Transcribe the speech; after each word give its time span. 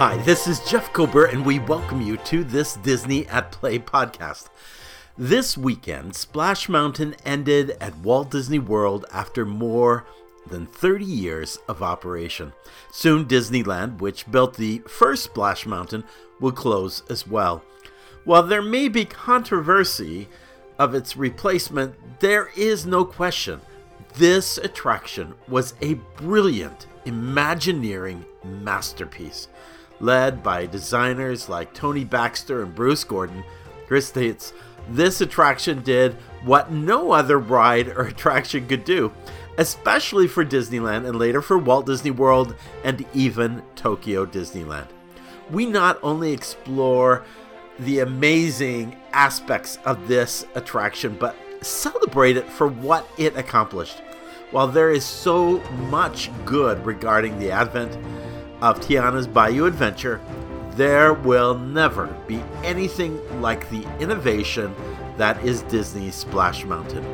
Hi, 0.00 0.16
this 0.16 0.48
is 0.48 0.60
Jeff 0.60 0.94
Kober, 0.94 1.26
and 1.26 1.44
we 1.44 1.58
welcome 1.58 2.00
you 2.00 2.16
to 2.16 2.42
this 2.42 2.76
Disney 2.76 3.28
at 3.28 3.52
Play 3.52 3.78
podcast. 3.78 4.48
This 5.18 5.58
weekend, 5.58 6.16
Splash 6.16 6.70
Mountain 6.70 7.16
ended 7.26 7.76
at 7.82 7.98
Walt 7.98 8.30
Disney 8.30 8.58
World 8.58 9.04
after 9.12 9.44
more 9.44 10.06
than 10.46 10.64
30 10.64 11.04
years 11.04 11.58
of 11.68 11.82
operation. 11.82 12.54
Soon, 12.90 13.26
Disneyland, 13.26 13.98
which 14.00 14.30
built 14.30 14.56
the 14.56 14.78
first 14.88 15.24
Splash 15.24 15.66
Mountain, 15.66 16.04
will 16.40 16.52
close 16.52 17.02
as 17.10 17.26
well. 17.26 17.62
While 18.24 18.44
there 18.44 18.62
may 18.62 18.88
be 18.88 19.04
controversy 19.04 20.28
of 20.78 20.94
its 20.94 21.14
replacement, 21.14 21.94
there 22.20 22.48
is 22.56 22.86
no 22.86 23.04
question 23.04 23.60
this 24.14 24.56
attraction 24.56 25.34
was 25.46 25.74
a 25.82 25.92
brilliant 26.16 26.86
Imagineering 27.04 28.24
masterpiece. 28.44 29.48
Led 30.00 30.42
by 30.42 30.66
designers 30.66 31.48
like 31.48 31.74
Tony 31.74 32.04
Baxter 32.04 32.62
and 32.62 32.74
Bruce 32.74 33.04
Gordon, 33.04 33.44
Chris 33.86 34.06
states, 34.06 34.52
This 34.88 35.20
attraction 35.20 35.82
did 35.82 36.14
what 36.44 36.72
no 36.72 37.12
other 37.12 37.38
ride 37.38 37.88
or 37.88 38.02
attraction 38.06 38.66
could 38.66 38.84
do, 38.84 39.12
especially 39.58 40.26
for 40.26 40.44
Disneyland 40.44 41.06
and 41.06 41.18
later 41.18 41.42
for 41.42 41.58
Walt 41.58 41.86
Disney 41.86 42.10
World 42.10 42.54
and 42.82 43.04
even 43.12 43.62
Tokyo 43.76 44.24
Disneyland. 44.24 44.88
We 45.50 45.66
not 45.66 45.98
only 46.02 46.32
explore 46.32 47.24
the 47.80 48.00
amazing 48.00 48.96
aspects 49.12 49.78
of 49.84 50.08
this 50.08 50.46
attraction, 50.54 51.16
but 51.18 51.36
celebrate 51.60 52.36
it 52.36 52.48
for 52.48 52.68
what 52.68 53.06
it 53.18 53.36
accomplished. 53.36 54.00
While 54.50 54.68
there 54.68 54.90
is 54.90 55.04
so 55.04 55.58
much 55.90 56.30
good 56.44 56.84
regarding 56.84 57.38
the 57.38 57.50
advent 57.50 57.96
of 58.60 58.80
Tiana's 58.80 59.26
Bayou 59.26 59.66
Adventure, 59.66 60.20
there 60.72 61.14
will 61.14 61.58
never 61.58 62.06
be 62.26 62.42
anything 62.62 63.18
like 63.40 63.68
the 63.70 63.86
innovation 63.98 64.74
that 65.16 65.42
is 65.44 65.62
Disney's 65.62 66.14
Splash 66.14 66.64
Mountain. 66.64 67.04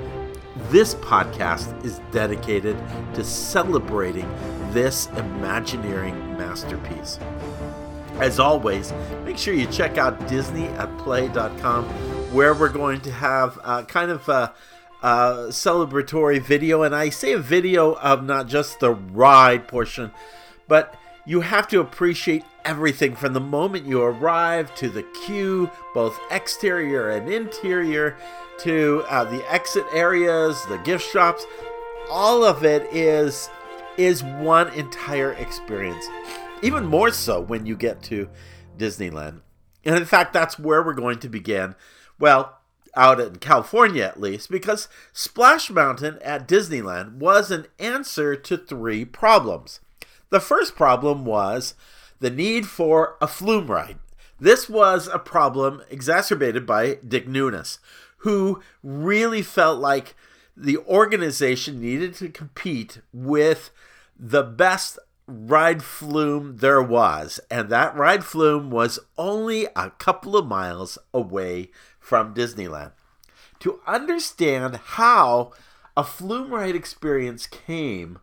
This 0.71 0.95
podcast 0.97 1.85
is 1.85 2.01
dedicated 2.11 2.77
to 3.15 3.25
celebrating 3.25 4.29
this 4.73 5.07
Imagineering 5.17 6.37
masterpiece. 6.37 7.19
As 8.15 8.39
always, 8.39 8.93
make 9.25 9.37
sure 9.37 9.55
you 9.55 9.67
check 9.67 9.99
out 9.99 10.19
DisneyAtPlay.com, 10.21 11.85
where 12.33 12.55
we're 12.55 12.69
going 12.69 13.01
to 13.03 13.13
have 13.13 13.59
uh, 13.63 13.83
kind 13.85 14.11
of 14.11 14.29
a 14.29 14.55
uh, 15.03 15.47
celebratory 15.49 16.41
video. 16.41 16.83
And 16.83 16.95
I 16.95 17.11
say 17.11 17.33
a 17.33 17.39
video 17.39 17.95
of 17.95 18.25
not 18.25 18.49
just 18.49 18.81
the 18.81 18.93
ride 18.93 19.69
portion, 19.69 20.11
but 20.67 20.95
you 21.27 21.41
have 21.41 21.67
to 21.69 21.81
appreciate 21.81 22.45
everything 22.65 23.15
from 23.17 23.33
the 23.33 23.41
moment 23.41 23.87
you 23.87 24.01
arrive 24.01 24.75
to 24.77 24.89
the 24.89 25.03
queue, 25.25 25.71
both 25.93 26.19
exterior 26.31 27.11
and 27.11 27.29
interior, 27.29 28.17
to 28.61 29.05
uh, 29.09 29.25
the 29.25 29.53
exit 29.53 29.85
areas, 29.93 30.65
the 30.67 30.79
gift 30.79 31.11
shops. 31.11 31.45
All 32.11 32.45
of 32.45 32.65
it 32.65 32.89
is 32.95 33.51
is 33.99 34.23
one 34.23 34.73
entire 34.75 35.33
experience. 35.33 36.07
Even 36.63 36.87
more 36.87 37.11
so 37.11 37.41
when 37.41 37.67
you 37.67 37.77
get 37.77 38.03
to 38.05 38.29
Disneyland. 38.79 39.41
And 39.85 39.97
in 39.97 40.05
fact, 40.05 40.33
that's 40.33 40.59
where 40.59 40.83
we're 40.83 40.95
going 40.95 41.19
to 41.21 41.29
begin. 41.29 41.75
Well, 42.19 42.59
out 42.95 43.21
in 43.21 43.37
California 43.37 44.05
at 44.05 44.21
least, 44.21 44.51
because 44.51 44.89
Splash 45.13 45.71
Mountain 45.71 46.19
at 46.23 46.49
Disneyland 46.49 47.17
was 47.17 47.51
an 47.51 47.67
answer 47.79 48.37
to 48.37 48.57
three 48.57 49.05
problems. 49.05 49.81
The 50.37 50.41
first 50.41 50.77
problem 50.77 51.25
was 51.25 51.73
the 52.21 52.29
need 52.29 52.67
for 52.67 53.17
a 53.23 53.27
flume 53.27 53.69
ride. 53.69 53.97
This 54.39 54.69
was 54.69 55.09
a 55.09 55.19
problem 55.19 55.83
exacerbated 55.89 56.67
by 56.67 56.99
Dick 57.09 57.27
Nunis, 57.27 57.79
who 58.19 58.61
really 58.83 59.41
felt 59.41 59.81
like 59.81 60.15
the 60.55 60.77
organization 60.77 61.81
needed 61.81 62.13
to 62.17 62.29
compete 62.29 63.01
with 63.15 63.71
the 64.15 64.43
best 64.43 64.99
ride 65.27 65.83
flume 65.83 66.59
there 66.59 66.83
was, 66.83 67.41
and 67.51 67.71
that 67.71 67.97
ride 67.97 68.23
flume 68.23 68.71
was 68.71 68.99
only 69.17 69.69
a 69.75 69.89
couple 69.89 70.37
of 70.37 70.47
miles 70.47 70.99
away 71.15 71.71
from 71.99 72.35
Disneyland. 72.35 72.93
To 73.61 73.81
understand 73.87 74.77
how 74.77 75.53
a 75.97 76.05
flume 76.05 76.51
ride 76.51 76.77
experience 76.77 77.47
came 77.47 78.19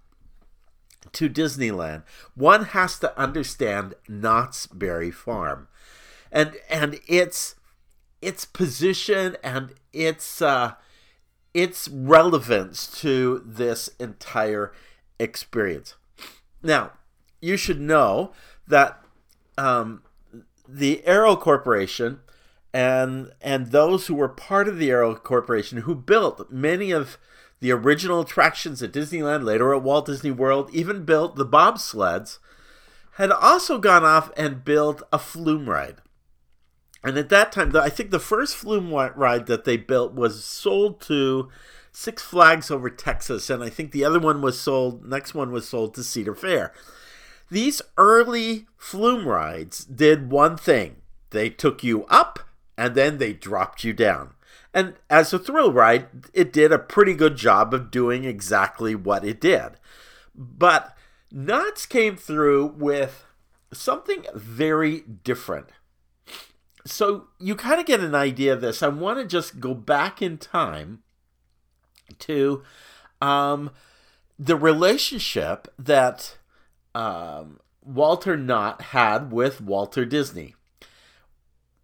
to 1.12 1.30
Disneyland, 1.30 2.03
one 2.36 2.66
has 2.66 2.97
to 3.00 3.18
understand 3.19 3.96
Knott's 4.08 4.68
Berry 4.68 5.12
Farm, 5.12 5.68
and 6.31 6.56
and 6.69 7.00
its 7.08 7.56
its 8.22 8.46
position 8.46 9.38
and 9.44 9.74
its 9.91 10.41
uh, 10.41 10.74
its 11.53 11.88
relevance 11.88 12.88
to 13.02 13.44
this 13.46 13.90
entire 14.00 14.74
experience. 15.19 15.96
Now, 16.62 16.94
you 17.41 17.58
should 17.58 17.80
know 17.80 18.31
that 18.68 19.03
um, 19.58 20.03
the 20.68 21.06
Arrow 21.06 21.35
Corporation 21.35 22.22
and 22.74 23.31
and 23.41 23.68
those 23.68 24.08
who 24.08 24.16
were 24.16 24.30
part 24.30 24.68
of 24.68 24.78
the 24.78 24.90
Arrow 24.90 25.16
Corporation 25.16 25.80
who 25.80 25.94
built 25.94 26.52
many 26.52 26.91
of 26.91 27.18
the 27.63 27.72
original 27.72 28.19
attractions 28.19 28.84
at 28.84 28.91
Disneyland, 28.91 29.46
later 29.46 29.74
at 29.74 29.81
Walt 29.81 30.07
Disney 30.07 30.31
World, 30.31 30.69
even 30.74 31.06
built 31.06 31.38
the 31.38 31.46
bobsleds, 31.46 32.40
had 33.13 33.31
also 33.31 33.78
gone 33.78 34.03
off 34.03 34.29
and 34.35 34.66
built 34.66 35.01
a 35.13 35.18
flume 35.18 35.69
ride. 35.69 36.00
And 37.06 37.18
at 37.18 37.29
that 37.29 37.53
time, 37.53 37.73
I 37.73 37.88
think 37.88 38.12
the 38.12 38.19
first 38.19 38.57
flume 38.57 38.94
ride 38.94 39.46
that 39.46 39.63
they 39.63 39.78
built 39.78 40.13
was 40.13 40.44
sold 40.44 41.00
to 41.03 41.47
Six 41.94 42.22
Flags 42.22 42.69
over 42.69 42.90
Texas, 42.90 43.50
and 43.50 43.63
I 43.63 43.69
think 43.69 43.94
the 43.94 44.03
other 44.03 44.19
one 44.19 44.41
was 44.41 44.59
sold, 44.59 45.06
next 45.06 45.34
one 45.34 45.53
was 45.53 45.66
sold 45.66 45.94
to 45.94 46.03
Cedar 46.03 46.35
Fair. 46.35 46.73
These 47.50 47.81
early 47.97 48.68
flume 48.75 49.25
rides 49.25 49.85
did 49.85 50.29
one 50.29 50.57
thing 50.57 50.97
they 51.29 51.50
took 51.50 51.81
you 51.81 52.03
up 52.07 52.40
and 52.78 52.94
then 52.94 53.19
they 53.19 53.31
dropped 53.31 53.85
you 53.85 53.94
down. 53.94 54.33
And 54.73 54.95
as 55.09 55.34
a 55.34 55.39
thrill 55.39 55.72
ride, 55.72 56.07
it 56.34 56.51
did 56.51 56.72
a 56.72 56.79
pretty 56.79 57.13
good 57.13 57.35
job 57.35 57.73
of 57.73 57.91
doing 57.91 58.25
exactly 58.25 58.95
what 58.95 59.23
it 59.23 59.39
did. 59.39 59.73
But 60.34 60.97
Knott's 61.31 61.85
came 61.85 62.16
through 62.16 62.73
with 62.78 63.25
something 63.72 64.25
very 64.34 65.01
different. 65.01 65.67
So 66.85 67.28
you 67.39 67.56
kind 67.56 67.79
of 67.79 67.85
get 67.85 68.01
an 68.01 68.16
idea 68.16 68.53
of 68.53 68.61
this. 68.61 68.84
I 68.84 68.88
want 68.88 69.19
to 69.19 69.25
just 69.25 69.59
go 69.59 69.73
back 69.73 70.22
in 70.22 70.38
time 70.38 71.03
to 72.19 72.63
um, 73.22 73.72
the 74.38 74.55
relationship 74.55 75.67
that 75.79 76.38
um, 76.94 77.59
Walter 77.84 78.35
Knott 78.35 78.81
had 78.81 79.31
with 79.31 79.61
Walter 79.61 80.03
Disney. 80.03 80.55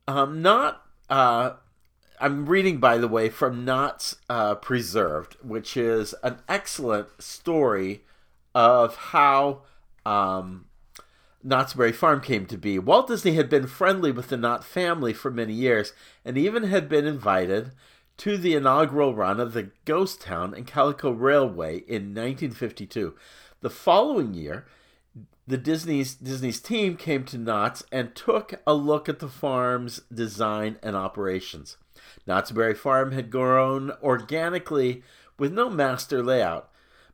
Um, 0.07 0.41
not, 0.41 0.83
uh, 1.09 1.51
I'm 2.21 2.47
reading, 2.47 2.79
by 2.79 2.97
the 2.97 3.07
way, 3.07 3.29
from 3.29 3.63
Knott's 3.63 4.17
uh, 4.29 4.55
Preserved, 4.55 5.37
which 5.41 5.77
is 5.77 6.13
an 6.21 6.39
excellent 6.49 7.21
story 7.21 8.03
of 8.53 8.95
how 8.95 9.61
um, 10.05 10.65
Knott's 11.41 11.75
Berry 11.75 11.93
Farm 11.93 12.19
came 12.19 12.45
to 12.47 12.57
be. 12.57 12.77
Walt 12.77 13.07
Disney 13.07 13.35
had 13.35 13.49
been 13.49 13.67
friendly 13.67 14.11
with 14.11 14.27
the 14.27 14.35
Knott 14.35 14.65
family 14.65 15.13
for 15.13 15.31
many 15.31 15.53
years 15.53 15.93
and 16.25 16.37
even 16.37 16.63
had 16.63 16.89
been 16.89 17.07
invited 17.07 17.71
to 18.17 18.35
the 18.35 18.53
inaugural 18.53 19.15
run 19.15 19.39
of 19.39 19.53
the 19.53 19.71
Ghost 19.85 20.19
Town 20.19 20.53
and 20.53 20.67
Calico 20.67 21.11
Railway 21.11 21.77
in 21.77 22.13
1952. 22.13 23.15
The 23.61 23.69
following 23.69 24.33
year, 24.33 24.65
the 25.47 25.57
Disney's 25.57 26.15
Disney's 26.15 26.59
team 26.59 26.97
came 26.97 27.23
to 27.25 27.37
Knott's 27.37 27.83
and 27.93 28.13
took 28.13 28.61
a 28.67 28.73
look 28.73 29.07
at 29.07 29.19
the 29.19 29.29
farm's 29.29 30.01
design 30.13 30.77
and 30.83 30.97
operations. 30.97 31.77
Knott's 32.25 32.51
Berry 32.51 32.73
Farm 32.73 33.11
had 33.11 33.31
grown 33.31 33.91
organically 34.03 35.03
with 35.37 35.53
no 35.53 35.69
master 35.69 36.23
layout, 36.23 36.69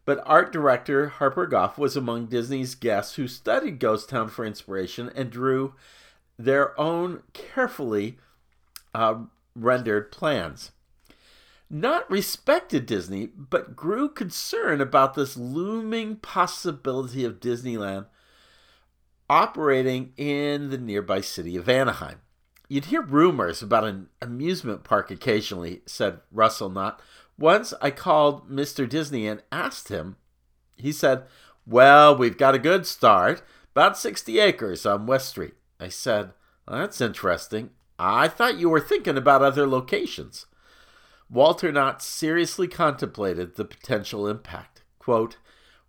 but 0.05 0.21
art 0.25 0.51
director 0.51 1.07
Harper 1.07 1.47
Goff 1.47 1.77
was 1.77 1.95
among 1.95 2.27
Disney's 2.27 2.75
guests 2.75 3.15
who 3.15 3.27
studied 3.27 3.79
Ghost 3.79 4.09
Town 4.09 4.29
for 4.29 4.45
inspiration 4.45 5.11
and 5.15 5.29
drew 5.29 5.73
their 6.37 6.79
own 6.79 7.23
carefully 7.33 8.17
uh, 8.93 9.15
rendered 9.55 10.11
plans. 10.11 10.71
Knott 11.69 12.09
respected 12.09 12.85
Disney, 12.85 13.25
but 13.25 13.75
grew 13.75 14.07
concerned 14.07 14.81
about 14.81 15.15
this 15.15 15.35
looming 15.35 16.17
possibility 16.17 17.25
of 17.25 17.39
Disneyland 17.39 18.05
operating 19.29 20.13
in 20.17 20.69
the 20.69 20.77
nearby 20.77 21.21
city 21.21 21.55
of 21.55 21.67
Anaheim. 21.67 22.19
You'd 22.67 22.85
hear 22.85 23.01
rumors 23.01 23.61
about 23.61 23.83
an 23.83 24.09
amusement 24.21 24.83
park 24.83 25.11
occasionally, 25.11 25.81
said 25.85 26.19
Russell 26.31 26.69
Knott. 26.69 27.01
Once 27.37 27.73
I 27.81 27.91
called 27.91 28.49
Mr. 28.49 28.87
Disney 28.87 29.27
and 29.27 29.43
asked 29.51 29.89
him. 29.89 30.15
He 30.77 30.91
said, 30.91 31.23
Well, 31.65 32.15
we've 32.15 32.37
got 32.37 32.55
a 32.55 32.59
good 32.59 32.85
start, 32.85 33.43
About 33.71 33.97
60 33.97 34.39
acres 34.39 34.85
on 34.85 35.05
West 35.05 35.29
Street. 35.29 35.53
I 35.79 35.89
said, 35.89 36.31
well, 36.67 36.79
That's 36.79 37.01
interesting. 37.01 37.71
I 37.99 38.27
thought 38.27 38.57
you 38.57 38.69
were 38.69 38.79
thinking 38.79 39.17
about 39.17 39.41
other 39.41 39.67
locations. 39.67 40.45
Walter 41.29 41.71
Knott 41.71 42.01
seriously 42.01 42.67
contemplated 42.67 43.55
the 43.55 43.65
potential 43.65 44.27
impact. 44.27 44.83
Quote, 44.99 45.37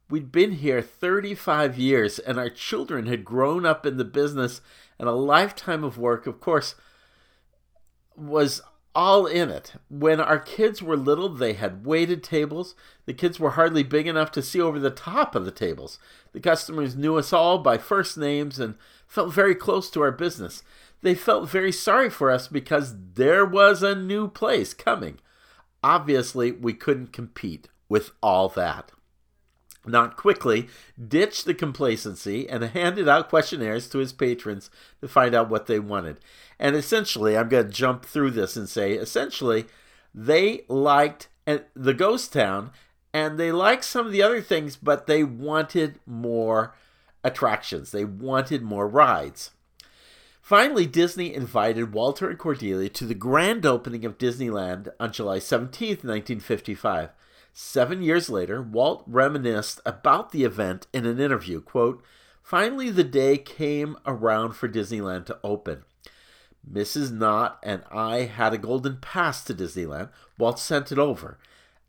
We'd 0.09 0.31
been 0.31 0.53
here 0.53 0.83
35 0.83 1.77
years, 1.79 2.21
and 2.21 2.39
our 2.39 2.49
children 2.49 3.07
had 3.07 3.25
grown 3.25 3.67
up 3.67 3.85
in 3.85 3.97
the 3.97 4.05
business, 4.05 4.61
and 4.99 5.09
a 5.09 5.13
lifetime 5.13 5.85
of 5.85 5.99
work, 5.99 6.27
of 6.27 6.41
course, 6.41 6.75
was 8.17 8.63
all 8.95 9.27
in 9.27 9.51
it. 9.51 9.75
When 9.91 10.21
our 10.21 10.39
kids 10.39 10.83
were 10.83 10.97
little, 10.97 11.29
they 11.29 11.53
had 11.53 11.85
waited 11.85 12.25
tables. 12.25 12.75
The 13.05 13.13
kids 13.13 13.39
were 13.39 13.51
hardly 13.51 13.83
big 13.83 14.07
enough 14.07 14.33
to 14.33 14.43
see 14.43 14.61
over 14.61 14.79
the 14.79 14.91
top 14.91 15.35
of 15.35 15.45
the 15.45 15.51
tables. 15.51 15.99
The 16.33 16.41
customers 16.41 16.97
knew 16.97 17.17
us 17.17 17.33
all 17.33 17.59
by 17.59 17.77
first 17.77 18.17
names 18.17 18.59
and 18.59 18.77
felt 19.07 19.35
very 19.35 19.55
close 19.55 19.91
to 19.91 20.03
our 20.03 20.13
business. 20.13 20.63
They 21.03 21.15
felt 21.15 21.51
very 21.51 21.73
sorry 21.73 22.09
for 22.09 22.31
us 22.31 22.49
because 22.49 22.95
there 23.15 23.45
was 23.45 23.83
a 23.83 23.95
new 23.95 24.29
place 24.29 24.73
coming. 24.73 25.19
Obviously, 25.85 26.51
we 26.51 26.73
couldn't 26.73 27.13
compete 27.13 27.69
with 27.91 28.13
all 28.23 28.49
that. 28.49 28.93
Knott 29.89 30.17
quickly 30.17 30.69
ditched 31.09 31.45
the 31.45 31.55
complacency 31.55 32.49
and 32.49 32.65
handed 32.65 33.09
out 33.09 33.29
questionnaires 33.29 33.89
to 33.89 33.99
his 33.99 34.13
patrons 34.13 34.71
to 35.01 35.09
find 35.09 35.35
out 35.35 35.49
what 35.49 35.67
they 35.67 35.79
wanted. 35.79 36.19
And 36.59 36.75
essentially, 36.75 37.37
I'm 37.37 37.49
going 37.49 37.67
to 37.67 37.73
jump 37.73 38.05
through 38.05 38.33
this 38.33 38.57
and 38.57 38.69
say 38.69 38.93
essentially, 38.95 39.67
they 40.15 40.63
liked 40.69 41.29
uh, 41.47 41.59
the 41.75 41.95
ghost 41.95 42.33
town 42.33 42.71
and 43.13 43.39
they 43.39 43.53
liked 43.53 43.85
some 43.85 44.07
of 44.07 44.13
the 44.13 44.23
other 44.23 44.43
things, 44.43 44.77
but 44.77 45.07
they 45.07 45.25
wanted 45.25 46.01
more 46.07 46.75
attractions. 47.25 47.91
They 47.91 48.05
wanted 48.05 48.63
more 48.63 48.87
rides. 48.87 49.51
Finally, 50.41 50.87
Disney 50.87 51.35
invited 51.35 51.93
Walter 51.93 52.31
and 52.31 52.39
Cordelia 52.39 52.89
to 52.91 53.05
the 53.05 53.15
grand 53.15 53.67
opening 53.67 54.05
of 54.05 54.17
Disneyland 54.17 54.89
on 55.01 55.13
July 55.13 55.41
17, 55.41 55.89
1955. 55.89 57.09
Seven 57.59 58.03
years 58.03 58.29
later, 58.29 58.61
Walt 58.61 59.03
reminisced 59.07 59.81
about 59.87 60.31
the 60.31 60.45
event 60.45 60.87
in 60.93 61.07
an 61.07 61.19
interview. 61.19 61.63
Quote, 61.63 62.05
Finally, 62.43 62.91
the 62.91 63.03
day 63.03 63.39
came 63.39 63.97
around 64.05 64.53
for 64.53 64.69
Disneyland 64.69 65.25
to 65.25 65.39
open. 65.43 65.85
Mrs. 66.71 67.11
Knott 67.11 67.59
and 67.63 67.83
I 67.91 68.25
had 68.25 68.53
a 68.53 68.59
golden 68.59 68.99
pass 68.99 69.43
to 69.45 69.55
Disneyland. 69.55 70.11
Walt 70.37 70.59
sent 70.59 70.93
it 70.93 70.99
over. 70.99 71.39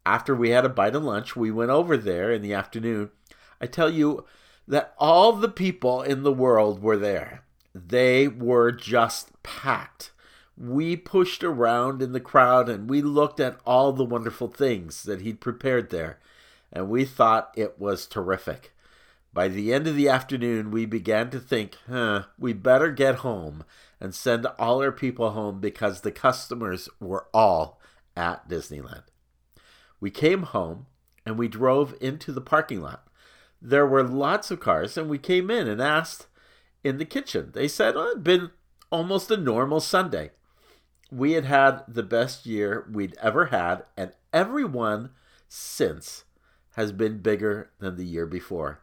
After 0.05 0.33
we 0.33 0.51
had 0.51 0.63
a 0.63 0.69
bite 0.69 0.95
of 0.95 1.03
lunch, 1.03 1.35
we 1.35 1.51
went 1.51 1.69
over 1.69 1.97
there 1.97 2.31
in 2.31 2.41
the 2.41 2.53
afternoon. 2.53 3.09
I 3.59 3.65
tell 3.65 3.89
you 3.89 4.23
that 4.69 4.93
all 4.97 5.33
the 5.33 5.49
people 5.49 6.01
in 6.01 6.23
the 6.23 6.31
world 6.31 6.81
were 6.81 6.97
there. 6.97 7.43
They 7.75 8.29
were 8.29 8.71
just 8.71 9.43
packed 9.43 10.11
we 10.57 10.95
pushed 10.95 11.43
around 11.43 12.01
in 12.01 12.13
the 12.13 12.19
crowd 12.19 12.67
and 12.67 12.89
we 12.89 13.01
looked 13.01 13.39
at 13.39 13.59
all 13.65 13.93
the 13.93 14.03
wonderful 14.03 14.47
things 14.47 15.03
that 15.03 15.21
he'd 15.21 15.39
prepared 15.39 15.89
there, 15.89 16.19
and 16.73 16.89
we 16.89 17.05
thought 17.05 17.53
it 17.55 17.79
was 17.79 18.07
terrific. 18.07 18.73
By 19.33 19.49
the 19.49 19.71
end 19.71 19.85
of 19.85 19.95
the 19.95 20.09
afternoon, 20.09 20.71
we 20.71 20.87
began 20.87 21.29
to 21.29 21.39
think, 21.39 21.77
huh, 21.87 22.23
we 22.39 22.53
better 22.53 22.91
get 22.91 23.17
home 23.17 23.63
and 24.01 24.15
send 24.15 24.47
all 24.57 24.81
our 24.81 24.91
people 24.91 25.31
home 25.31 25.59
because 25.59 26.01
the 26.01 26.11
customers 26.11 26.89
were 26.99 27.27
all 27.33 27.79
at 28.15 28.49
Disneyland. 28.49 29.03
We 29.99 30.09
came 30.09 30.43
home 30.43 30.87
and 31.23 31.37
we 31.37 31.47
drove 31.47 31.95
into 32.01 32.31
the 32.31 32.41
parking 32.41 32.81
lot. 32.81 33.07
There 33.61 33.85
were 33.85 34.03
lots 34.03 34.49
of 34.49 34.59
cars, 34.59 34.97
and 34.97 35.09
we 35.09 35.17
came 35.17 35.51
in 35.51 35.67
and 35.67 35.81
asked 35.81 36.27
in 36.83 36.97
the 36.97 37.05
kitchen. 37.05 37.51
They 37.53 37.67
said, 37.67 37.95
oh, 37.95 38.07
it'd 38.09 38.23
been 38.23 38.51
almost 38.91 39.29
a 39.29 39.37
normal 39.37 39.79
Sunday 39.79 40.31
we 41.11 41.33
had 41.33 41.45
had 41.45 41.83
the 41.87 42.03
best 42.03 42.45
year 42.45 42.87
we'd 42.91 43.15
ever 43.21 43.47
had, 43.47 43.83
and 43.95 44.11
everyone 44.33 45.11
since 45.47 46.25
has 46.75 46.91
been 46.91 47.19
bigger 47.19 47.71
than 47.79 47.95
the 47.95 48.05
year 48.05 48.25
before. 48.25 48.81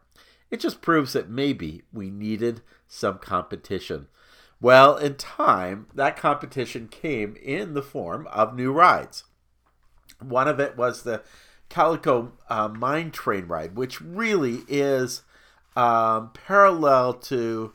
It 0.51 0.59
just 0.59 0.81
proves 0.81 1.13
that 1.13 1.29
maybe 1.29 1.83
we 1.93 2.09
needed 2.09 2.61
some 2.87 3.19
competition. 3.19 4.07
Well, 4.61 4.97
in 4.97 5.15
time, 5.15 5.87
that 5.93 6.17
competition 6.17 6.87
came 6.87 7.35
in 7.41 7.73
the 7.73 7.81
form 7.81 8.27
of 8.27 8.55
new 8.55 8.71
rides. 8.71 9.25
One 10.19 10.47
of 10.47 10.59
it 10.59 10.77
was 10.77 11.03
the 11.03 11.23
Calico 11.69 12.33
uh, 12.49 12.69
Mine 12.69 13.11
Train 13.11 13.47
ride, 13.47 13.75
which 13.75 14.01
really 14.01 14.63
is 14.67 15.23
um, 15.75 16.31
parallel 16.33 17.13
to 17.13 17.73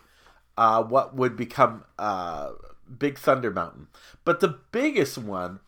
uh, 0.56 0.82
what 0.82 1.14
would 1.14 1.36
become 1.36 1.84
uh, 1.98 2.50
Big 2.98 3.18
Thunder 3.18 3.50
Mountain. 3.50 3.88
But 4.24 4.40
the 4.40 4.58
biggest 4.72 5.18
one, 5.18 5.60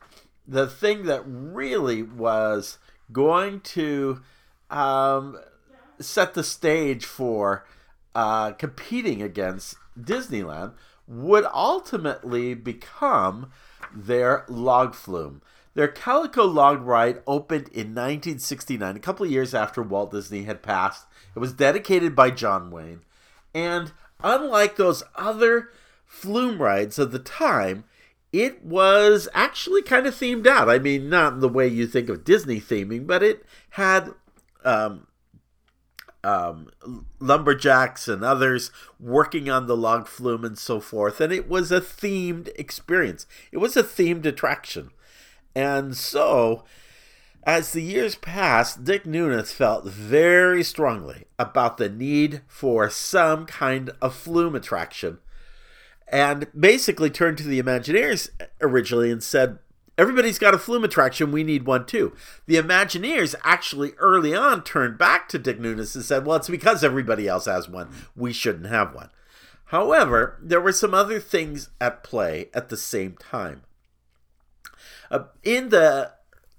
the 0.46 0.66
thing 0.66 1.04
that 1.04 1.22
really 1.26 2.02
was 2.02 2.78
going 3.12 3.60
to 3.60 4.20
um, 4.70 5.38
set 6.00 6.34
the 6.34 6.44
stage 6.44 7.04
for 7.04 7.66
uh, 8.14 8.52
competing 8.52 9.22
against 9.22 9.76
Disneyland, 9.98 10.72
would 11.06 11.44
ultimately 11.52 12.54
become 12.54 13.50
their 13.94 14.44
log 14.48 14.94
flume. 14.94 15.42
Their 15.75 15.88
Calico 15.88 16.44
Log 16.44 16.82
Ride 16.82 17.22
opened 17.26 17.68
in 17.68 17.94
1969, 17.94 18.96
a 18.96 19.00
couple 19.00 19.25
of 19.25 19.32
years 19.32 19.54
after 19.54 19.82
Walt 19.82 20.12
Disney 20.12 20.42
had 20.42 20.62
passed. 20.62 21.06
It 21.34 21.38
was 21.38 21.54
dedicated 21.54 22.14
by 22.14 22.30
John 22.30 22.70
Wayne. 22.70 23.00
And 23.54 23.92
unlike 24.22 24.76
those 24.76 25.02
other 25.16 25.70
flume 26.12 26.61
rides 26.61 26.99
of 26.99 27.11
the 27.11 27.19
time, 27.19 27.85
it 28.32 28.62
was 28.62 29.29
actually 29.32 29.82
kind 29.82 30.06
of 30.06 30.14
themed 30.14 30.47
out. 30.47 30.69
I 30.69 30.79
mean, 30.79 31.09
not 31.09 31.32
in 31.32 31.41
the 31.41 31.49
way 31.49 31.67
you 31.67 31.87
think 31.87 32.11
of 32.11 32.23
Disney 32.23 32.61
theming, 32.61 33.06
but 33.06 33.23
it 33.23 33.44
had 33.70 34.11
um, 34.62 35.06
um, 36.23 36.69
lumberjacks 37.19 38.09
and 38.09 38.23
others 38.23 38.70
working 39.00 39.49
on 39.49 39.67
the 39.67 39.76
log 39.76 40.06
flume 40.06 40.44
and 40.44 40.59
so 40.59 40.81
forth. 40.81 41.19
And 41.21 41.33
it 41.33 41.49
was 41.49 41.73
a 41.73 41.81
themed 41.81 42.50
experience, 42.57 43.26
it 43.50 43.59
was 43.59 43.76
a 43.76 43.83
themed 43.83 44.26
attraction. 44.26 44.90
And 45.54 45.97
so, 45.97 46.64
as 47.45 47.73
the 47.73 47.83
years 47.83 48.16
passed, 48.16 48.85
Dick 48.85 49.04
Nunis 49.04 49.50
felt 49.52 49.87
very 49.87 50.62
strongly 50.62 51.25
about 51.38 51.78
the 51.78 51.88
need 51.88 52.42
for 52.47 52.90
some 52.90 53.47
kind 53.47 53.90
of 54.00 54.14
flume 54.14 54.54
attraction 54.54 55.19
and 56.12 56.47
basically 56.59 57.09
turned 57.09 57.38
to 57.38 57.45
the 57.45 57.61
Imagineers 57.61 58.28
originally 58.61 59.11
and 59.11 59.23
said, 59.23 59.59
Everybody's 59.99 60.38
got 60.38 60.54
a 60.54 60.59
flume 60.59 60.85
attraction. 60.85 61.33
We 61.33 61.45
need 61.45 61.66
one 61.66 61.87
too. 61.87 62.14
The 62.47 62.57
Imagineers 62.57 63.35
actually 63.45 63.92
early 63.99 64.35
on 64.35 64.62
turned 64.62 64.97
back 64.97 65.28
to 65.31 65.38
Dick 65.38 65.59
Nunis 65.59 65.95
and 65.95 66.04
said, 66.04 66.25
Well, 66.25 66.37
it's 66.37 66.49
because 66.49 66.85
everybody 66.85 67.26
else 67.26 67.47
has 67.47 67.69
one. 67.69 67.90
We 68.14 68.33
shouldn't 68.33 68.66
have 68.66 68.95
one. 68.95 69.11
However, 69.66 70.38
there 70.42 70.61
were 70.61 70.73
some 70.73 70.92
other 70.92 71.19
things 71.19 71.71
at 71.81 72.04
play 72.04 72.50
at 72.52 72.69
the 72.69 72.76
same 72.76 73.16
time. 73.16 73.62
Uh, 75.11 75.25
in 75.42 75.71
the 75.71 76.12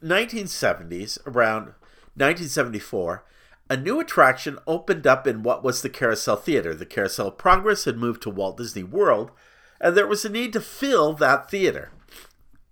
1970s, 0.03 1.19
around 1.27 1.73
1974, 2.15 3.23
a 3.73 3.77
new 3.77 3.99
attraction 3.99 4.59
opened 4.67 5.07
up 5.07 5.25
in 5.25 5.41
what 5.41 5.63
was 5.63 5.81
the 5.81 5.89
Carousel 5.89 6.35
Theater. 6.35 6.75
The 6.75 6.85
Carousel 6.85 7.31
Progress 7.31 7.85
had 7.85 7.97
moved 7.97 8.21
to 8.21 8.29
Walt 8.29 8.57
Disney 8.57 8.83
World, 8.83 9.31
and 9.81 9.97
there 9.97 10.05
was 10.05 10.23
a 10.23 10.29
need 10.29 10.53
to 10.53 10.61
fill 10.61 11.13
that 11.13 11.49
theater. 11.49 11.89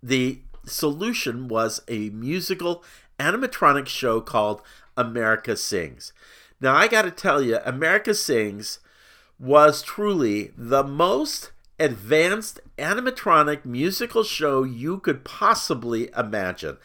The 0.04 0.42
solution 0.64 1.48
was 1.48 1.82
a 1.88 2.10
musical 2.10 2.84
animatronic 3.20 3.88
show 3.88 4.22
called 4.22 4.62
America 4.96 5.58
Sings. 5.58 6.14
Now, 6.60 6.76
I 6.76 6.88
got 6.88 7.02
to 7.02 7.12
tell 7.12 7.42
you, 7.42 7.58
America 7.66 8.14
Sings 8.14 8.78
was 9.40 9.82
truly 9.82 10.52
the 10.56 10.84
most 10.84 11.52
advanced 11.80 12.60
animatronic 12.78 13.66
musical 13.66 14.24
show 14.24 14.62
you 14.62 15.00
could 15.00 15.26
possibly 15.26 16.12
imagine. 16.16 16.78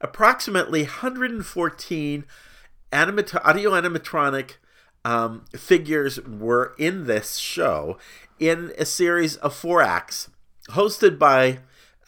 Approximately 0.00 0.82
114 0.82 2.24
animat- 2.94 3.44
audio 3.44 3.72
animatronic 3.72 4.52
um, 5.04 5.44
figures 5.54 6.20
were 6.22 6.74
in 6.78 7.04
this 7.06 7.36
show 7.36 7.98
in 8.38 8.72
a 8.78 8.86
series 8.86 9.36
of 9.36 9.54
four 9.54 9.82
acts 9.82 10.30
hosted 10.70 11.18
by 11.18 11.58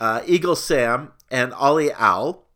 uh, 0.00 0.22
Eagle 0.26 0.56
Sam 0.56 1.12
and 1.30 1.52
Ollie 1.52 1.92
Owl 1.92 2.46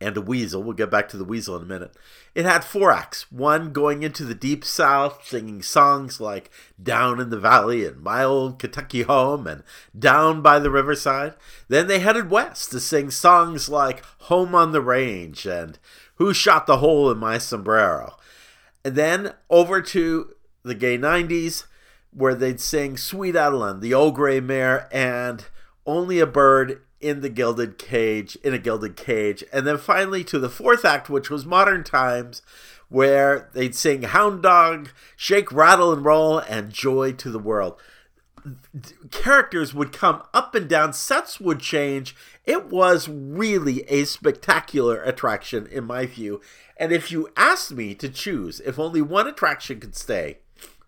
and 0.00 0.16
a 0.16 0.20
weasel. 0.20 0.62
We'll 0.62 0.74
get 0.74 0.90
back 0.90 1.08
to 1.10 1.16
the 1.16 1.24
weasel 1.24 1.56
in 1.56 1.62
a 1.62 1.66
minute. 1.66 1.94
It 2.34 2.44
had 2.44 2.64
four 2.64 2.90
acts 2.90 3.30
one 3.30 3.72
going 3.72 4.02
into 4.02 4.24
the 4.24 4.34
deep 4.34 4.64
south, 4.64 5.24
singing 5.24 5.62
songs 5.62 6.20
like 6.20 6.50
Down 6.82 7.20
in 7.20 7.30
the 7.30 7.38
Valley 7.38 7.86
and 7.86 8.02
My 8.02 8.24
Old 8.24 8.58
Kentucky 8.58 9.02
Home 9.02 9.46
and 9.46 9.62
Down 9.96 10.42
by 10.42 10.58
the 10.58 10.70
Riverside. 10.70 11.34
Then 11.68 11.86
they 11.86 12.00
headed 12.00 12.30
west 12.30 12.72
to 12.72 12.80
sing 12.80 13.10
songs 13.10 13.68
like 13.68 14.04
Home 14.22 14.52
on 14.54 14.72
the 14.72 14.80
Range 14.80 15.46
and 15.46 15.78
Who 16.16 16.34
Shot 16.34 16.66
the 16.66 16.78
Hole 16.78 17.08
in 17.08 17.18
My 17.18 17.38
Sombrero. 17.38 18.16
And 18.84 18.96
then 18.96 19.34
over 19.48 19.80
to 19.80 20.34
the 20.64 20.74
gay 20.74 20.98
90s, 20.98 21.66
where 22.10 22.34
they'd 22.34 22.60
sing 22.60 22.96
Sweet 22.96 23.36
Adeline, 23.36 23.78
the 23.78 23.94
old 23.94 24.16
gray 24.16 24.40
mare, 24.40 24.88
and 24.92 25.44
Only 25.86 26.18
a 26.18 26.26
Bird 26.26 26.80
in 27.04 27.20
the 27.20 27.28
Gilded 27.28 27.76
Cage, 27.76 28.36
in 28.42 28.54
a 28.54 28.58
Gilded 28.58 28.96
Cage. 28.96 29.44
And 29.52 29.66
then 29.66 29.76
finally 29.76 30.24
to 30.24 30.38
the 30.38 30.48
fourth 30.48 30.84
act, 30.84 31.10
which 31.10 31.28
was 31.28 31.44
Modern 31.44 31.84
Times, 31.84 32.40
where 32.88 33.50
they'd 33.52 33.74
sing 33.74 34.02
Hound 34.02 34.42
Dog, 34.42 34.90
Shake, 35.14 35.52
Rattle, 35.52 35.92
and 35.92 36.04
Roll, 36.04 36.38
and 36.38 36.72
Joy 36.72 37.12
to 37.12 37.30
the 37.30 37.38
World. 37.38 37.80
Characters 39.10 39.74
would 39.74 39.92
come 39.92 40.22
up 40.32 40.54
and 40.54 40.68
down, 40.68 40.92
sets 40.92 41.40
would 41.40 41.60
change. 41.60 42.16
It 42.44 42.66
was 42.66 43.08
really 43.08 43.82
a 43.90 44.04
spectacular 44.04 45.02
attraction, 45.02 45.66
in 45.66 45.84
my 45.84 46.06
view. 46.06 46.40
And 46.76 46.90
if 46.92 47.12
you 47.12 47.28
asked 47.36 47.72
me 47.72 47.94
to 47.96 48.08
choose 48.08 48.60
if 48.60 48.78
only 48.78 49.02
one 49.02 49.26
attraction 49.26 49.80
could 49.80 49.94
stay, 49.94 50.38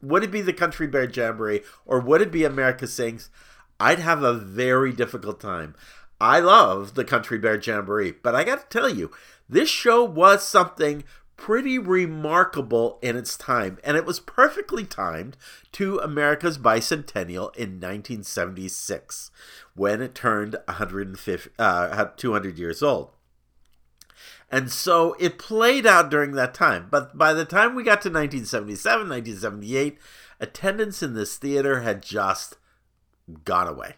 would 0.02 0.22
it 0.22 0.30
be 0.30 0.42
the 0.42 0.52
Country 0.52 0.86
Bear 0.86 1.08
Jamboree 1.08 1.62
or 1.84 2.00
would 2.00 2.20
it 2.20 2.32
be 2.32 2.44
America 2.44 2.86
Sings? 2.86 3.30
I'd 3.78 3.98
have 3.98 4.22
a 4.22 4.32
very 4.32 4.92
difficult 4.92 5.40
time. 5.40 5.74
I 6.20 6.40
love 6.40 6.94
the 6.94 7.04
Country 7.04 7.38
Bear 7.38 7.60
Jamboree, 7.60 8.12
but 8.12 8.34
I 8.34 8.44
got 8.44 8.70
to 8.70 8.78
tell 8.78 8.88
you, 8.88 9.10
this 9.48 9.68
show 9.68 10.02
was 10.02 10.42
something 10.46 11.04
pretty 11.36 11.78
remarkable 11.78 12.98
in 13.02 13.16
its 13.16 13.36
time, 13.36 13.78
and 13.84 13.96
it 13.96 14.06
was 14.06 14.20
perfectly 14.20 14.84
timed 14.84 15.36
to 15.72 15.98
America's 15.98 16.58
bicentennial 16.58 17.54
in 17.54 17.78
1976 17.80 19.30
when 19.74 20.00
it 20.00 20.14
turned 20.14 20.56
150, 20.66 21.50
uh, 21.58 22.04
200 22.16 22.58
years 22.58 22.82
old. 22.82 23.10
And 24.50 24.70
so 24.70 25.16
it 25.18 25.38
played 25.38 25.86
out 25.86 26.10
during 26.10 26.32
that 26.32 26.54
time. 26.54 26.86
But 26.90 27.18
by 27.18 27.34
the 27.34 27.44
time 27.44 27.74
we 27.74 27.82
got 27.82 28.00
to 28.02 28.08
1977, 28.08 29.08
1978, 29.08 29.98
attendance 30.40 31.02
in 31.02 31.14
this 31.14 31.36
theater 31.36 31.80
had 31.80 32.02
just 32.02 32.56
gone 33.44 33.66
away. 33.66 33.96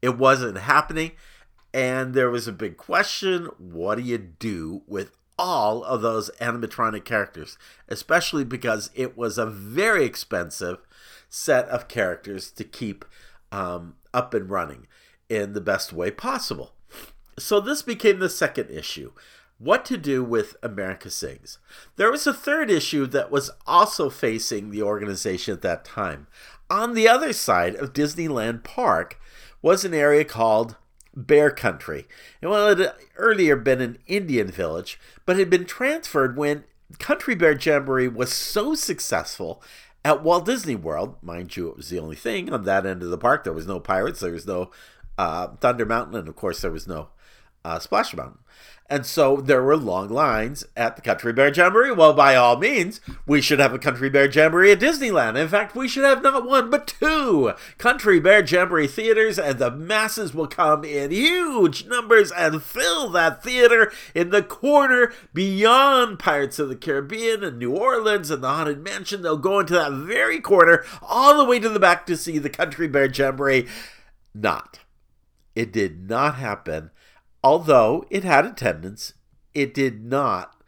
It 0.00 0.16
wasn't 0.16 0.58
happening. 0.58 1.12
And 1.74 2.14
there 2.14 2.30
was 2.30 2.46
a 2.46 2.52
big 2.52 2.76
question 2.76 3.46
what 3.58 3.96
do 3.96 4.02
you 4.02 4.16
do 4.16 4.82
with 4.86 5.10
all 5.36 5.82
of 5.82 6.02
those 6.02 6.30
animatronic 6.40 7.04
characters? 7.04 7.58
Especially 7.88 8.44
because 8.44 8.90
it 8.94 9.18
was 9.18 9.36
a 9.36 9.44
very 9.44 10.04
expensive 10.04 10.78
set 11.28 11.66
of 11.66 11.88
characters 11.88 12.52
to 12.52 12.62
keep 12.62 13.04
um, 13.50 13.96
up 14.14 14.32
and 14.34 14.48
running 14.48 14.86
in 15.28 15.52
the 15.52 15.60
best 15.60 15.92
way 15.92 16.12
possible. 16.12 16.74
So 17.40 17.58
this 17.58 17.82
became 17.82 18.20
the 18.20 18.30
second 18.30 18.70
issue 18.70 19.10
what 19.58 19.84
to 19.86 19.96
do 19.96 20.22
with 20.22 20.56
America 20.62 21.10
Sings. 21.10 21.58
There 21.96 22.10
was 22.10 22.26
a 22.26 22.34
third 22.34 22.70
issue 22.70 23.06
that 23.06 23.30
was 23.30 23.50
also 23.66 24.10
facing 24.10 24.70
the 24.70 24.82
organization 24.82 25.54
at 25.54 25.62
that 25.62 25.84
time. 25.84 26.26
On 26.70 26.94
the 26.94 27.08
other 27.08 27.32
side 27.32 27.74
of 27.76 27.92
Disneyland 27.92 28.62
Park 28.62 29.18
was 29.62 29.84
an 29.84 29.94
area 29.94 30.24
called 30.24 30.76
Bear 31.16 31.50
Country. 31.50 32.06
And 32.42 32.50
well, 32.50 32.68
it 32.68 32.78
had 32.78 32.94
earlier 33.16 33.56
been 33.56 33.80
an 33.80 33.98
Indian 34.06 34.48
village, 34.50 34.98
but 35.26 35.38
had 35.38 35.50
been 35.50 35.64
transferred 35.64 36.36
when 36.36 36.64
Country 36.98 37.34
Bear 37.34 37.58
Jamboree 37.58 38.08
was 38.08 38.32
so 38.32 38.74
successful 38.74 39.62
at 40.04 40.22
Walt 40.22 40.46
Disney 40.46 40.74
World. 40.74 41.16
Mind 41.22 41.56
you, 41.56 41.68
it 41.68 41.76
was 41.76 41.88
the 41.88 41.98
only 41.98 42.16
thing 42.16 42.52
on 42.52 42.64
that 42.64 42.86
end 42.86 43.02
of 43.02 43.10
the 43.10 43.18
park. 43.18 43.44
There 43.44 43.52
was 43.52 43.66
no 43.66 43.80
pirates, 43.80 44.20
there 44.20 44.32
was 44.32 44.46
no 44.46 44.70
uh, 45.16 45.48
Thunder 45.60 45.86
Mountain, 45.86 46.16
and 46.16 46.28
of 46.28 46.36
course, 46.36 46.60
there 46.60 46.70
was 46.70 46.86
no 46.86 47.08
uh, 47.64 47.78
Splash 47.78 48.14
Mountain. 48.14 48.38
And 48.90 49.06
so 49.06 49.36
there 49.36 49.62
were 49.62 49.78
long 49.78 50.10
lines 50.10 50.66
at 50.76 50.94
the 50.94 51.00
Country 51.00 51.32
Bear 51.32 51.50
Jamboree. 51.50 51.92
Well, 51.92 52.12
by 52.12 52.36
all 52.36 52.58
means, 52.58 53.00
we 53.26 53.40
should 53.40 53.58
have 53.58 53.72
a 53.72 53.78
Country 53.78 54.10
Bear 54.10 54.30
Jamboree 54.30 54.72
at 54.72 54.80
Disneyland. 54.80 55.38
In 55.38 55.48
fact, 55.48 55.74
we 55.74 55.88
should 55.88 56.04
have 56.04 56.22
not 56.22 56.46
one, 56.46 56.68
but 56.68 56.86
two 56.86 57.54
Country 57.78 58.20
Bear 58.20 58.44
Jamboree 58.44 58.86
theaters, 58.86 59.38
and 59.38 59.58
the 59.58 59.70
masses 59.70 60.34
will 60.34 60.46
come 60.46 60.84
in 60.84 61.10
huge 61.10 61.86
numbers 61.86 62.30
and 62.30 62.62
fill 62.62 63.08
that 63.10 63.42
theater 63.42 63.90
in 64.14 64.28
the 64.28 64.42
corner 64.42 65.14
beyond 65.32 66.18
Pirates 66.18 66.58
of 66.58 66.68
the 66.68 66.76
Caribbean 66.76 67.42
and 67.42 67.58
New 67.58 67.74
Orleans 67.74 68.30
and 68.30 68.44
the 68.44 68.48
Haunted 68.48 68.84
Mansion. 68.84 69.22
They'll 69.22 69.38
go 69.38 69.60
into 69.60 69.74
that 69.74 69.92
very 69.92 70.40
corner 70.40 70.84
all 71.00 71.38
the 71.38 71.44
way 71.44 71.58
to 71.58 71.70
the 71.70 71.80
back 71.80 72.04
to 72.06 72.18
see 72.18 72.36
the 72.36 72.50
Country 72.50 72.86
Bear 72.86 73.10
Jamboree. 73.10 73.66
Not. 74.34 74.80
It 75.56 75.72
did 75.72 76.10
not 76.10 76.34
happen 76.34 76.90
although 77.44 78.06
it 78.08 78.24
had 78.24 78.46
attendance, 78.46 79.12
it 79.52 79.74
did 79.74 80.02
not 80.02 80.62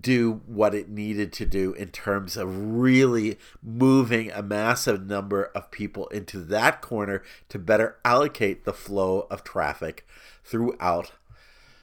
do 0.00 0.42
what 0.44 0.74
it 0.74 0.90
needed 0.90 1.32
to 1.32 1.46
do 1.46 1.72
in 1.72 1.88
terms 1.88 2.36
of 2.36 2.76
really 2.76 3.38
moving 3.62 4.30
a 4.30 4.42
massive 4.42 5.06
number 5.06 5.44
of 5.54 5.70
people 5.70 6.06
into 6.08 6.38
that 6.40 6.82
corner 6.82 7.22
to 7.48 7.58
better 7.58 7.96
allocate 8.04 8.66
the 8.66 8.72
flow 8.74 9.26
of 9.30 9.42
traffic 9.42 10.06
throughout 10.44 11.12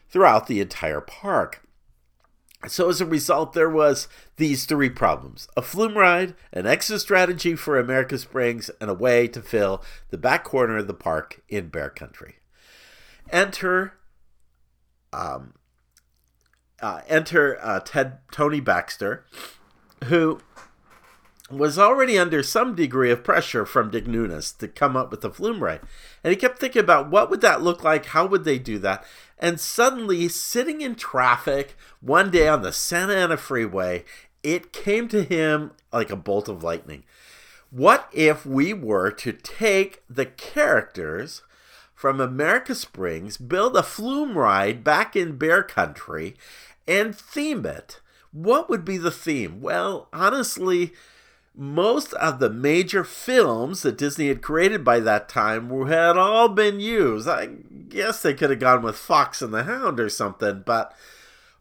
throughout 0.08 0.46
the 0.46 0.62
entire 0.62 1.02
park. 1.02 1.68
So 2.68 2.90
as 2.90 3.02
a 3.02 3.06
result, 3.06 3.54
there 3.54 3.70
was 3.70 4.08
these 4.38 4.66
three 4.66 4.92
problems: 4.92 5.48
a 5.58 5.64
flume 5.64 5.98
ride, 5.98 6.36
an 6.54 6.68
exit 6.68 7.02
strategy 7.02 7.56
for 7.56 7.80
America 7.80 8.20
Sings, 8.20 8.70
and 8.80 8.92
a 8.92 8.94
way 8.94 9.28
to 9.30 9.42
fill 9.42 9.84
the 10.12 10.20
back 10.20 10.44
corner 10.44 10.78
of 10.78 10.86
the 10.86 10.94
park 10.94 11.42
in 11.50 11.70
Bear 11.70 11.90
Country. 11.90 12.36
Enter 13.32 13.94
um, 15.16 15.54
uh, 16.82 17.02
enter 17.08 17.58
uh, 17.62 17.80
Ted 17.80 18.20
Tony 18.32 18.60
Baxter, 18.60 19.26
who 20.06 20.40
was 21.50 21.78
already 21.78 22.18
under 22.18 22.42
some 22.42 22.76
degree 22.76 23.12
of 23.12 23.24
pressure 23.24 23.66
from 23.66 23.92
Dick 23.92 24.06
Nunis 24.06 24.58
to 24.58 24.68
come 24.68 24.98
up 24.98 25.12
with 25.12 25.22
the 25.22 25.30
flume 25.30 25.64
ride. 25.64 25.82
And 26.24 26.32
he 26.32 26.38
kept 26.38 26.60
thinking 26.60 26.82
about 26.82 27.10
what 27.10 27.30
would 27.30 27.42
that 27.42 27.62
look 27.62 27.84
like? 27.84 28.08
How 28.08 28.26
would 28.26 28.44
they 28.44 28.58
do 28.58 28.80
that? 28.80 29.06
And 29.38 29.60
suddenly, 29.60 30.28
sitting 30.28 30.82
in 30.82 30.96
traffic 30.96 31.78
one 32.02 32.32
day 32.32 32.48
on 32.48 32.62
the 32.62 32.72
Santa 32.72 33.16
Ana 33.16 33.38
freeway, 33.38 34.04
it 34.44 34.74
came 34.74 35.08
to 35.10 35.24
him 35.24 35.72
like 35.94 36.10
a 36.10 36.16
bolt 36.16 36.50
of 36.50 36.64
lightning. 36.64 37.04
What 37.70 38.10
if 38.12 38.46
we 38.46 38.74
were 38.74 39.12
to 39.12 39.34
take 39.34 40.04
the 40.10 40.26
characters 40.26 41.42
from 41.96 42.20
America 42.20 42.76
Sings, 42.76 43.38
build 43.38 43.76
a 43.76 43.82
flume 43.84 44.38
ride 44.38 44.84
back 44.84 45.16
in 45.16 45.38
Bear 45.38 45.64
Country, 45.64 46.36
and 46.88 47.16
theme 47.16 47.66
it. 47.66 48.02
What 48.32 48.70
would 48.70 48.84
be 48.84 48.98
the 48.98 49.12
theme? 49.12 49.62
Well, 49.62 50.10
honestly, 50.12 50.92
most 51.56 52.14
of 52.16 52.40
the 52.40 52.50
major 52.50 53.06
films 53.06 53.82
that 53.82 53.98
Disney 53.98 54.28
had 54.28 54.42
created 54.42 54.84
by 54.84 55.00
that 55.00 55.30
time 55.30 55.70
had 55.88 56.18
all 56.18 56.50
been 56.50 56.82
used. 56.82 57.30
I 57.30 57.48
guess 57.88 58.22
they 58.22 58.34
could 58.34 58.50
have 58.50 58.60
gone 58.60 58.82
with 58.82 58.98
Fox 58.98 59.42
and 59.42 59.54
the 59.54 59.64
Hound 59.64 60.00
or 60.00 60.10
something, 60.10 60.64
but 60.66 60.94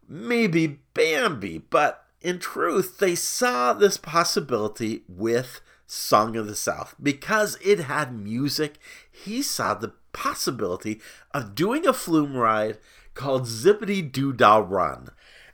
maybe 0.07 0.79
Bambi. 0.93 1.59
But 1.59 2.03
in 2.21 2.39
truth, 2.39 2.97
they 2.97 3.15
saw 3.15 3.71
this 3.71 3.97
possibility 3.97 5.03
with 5.07 5.61
Song 5.87 6.35
of 6.35 6.47
the 6.47 6.55
South 6.55 6.95
because 7.01 7.57
it 7.63 7.79
had 7.79 8.13
music. 8.13 8.79
He 9.23 9.41
saw 9.41 9.73
the 9.73 9.93
possibility 10.13 11.01
of 11.33 11.55
doing 11.55 11.87
a 11.87 11.93
flume 11.93 12.35
ride 12.35 12.77
called 13.13 13.43
Zippity 13.43 14.11
Doo 14.11 14.33
Dah 14.33 14.57
Run. 14.57 15.09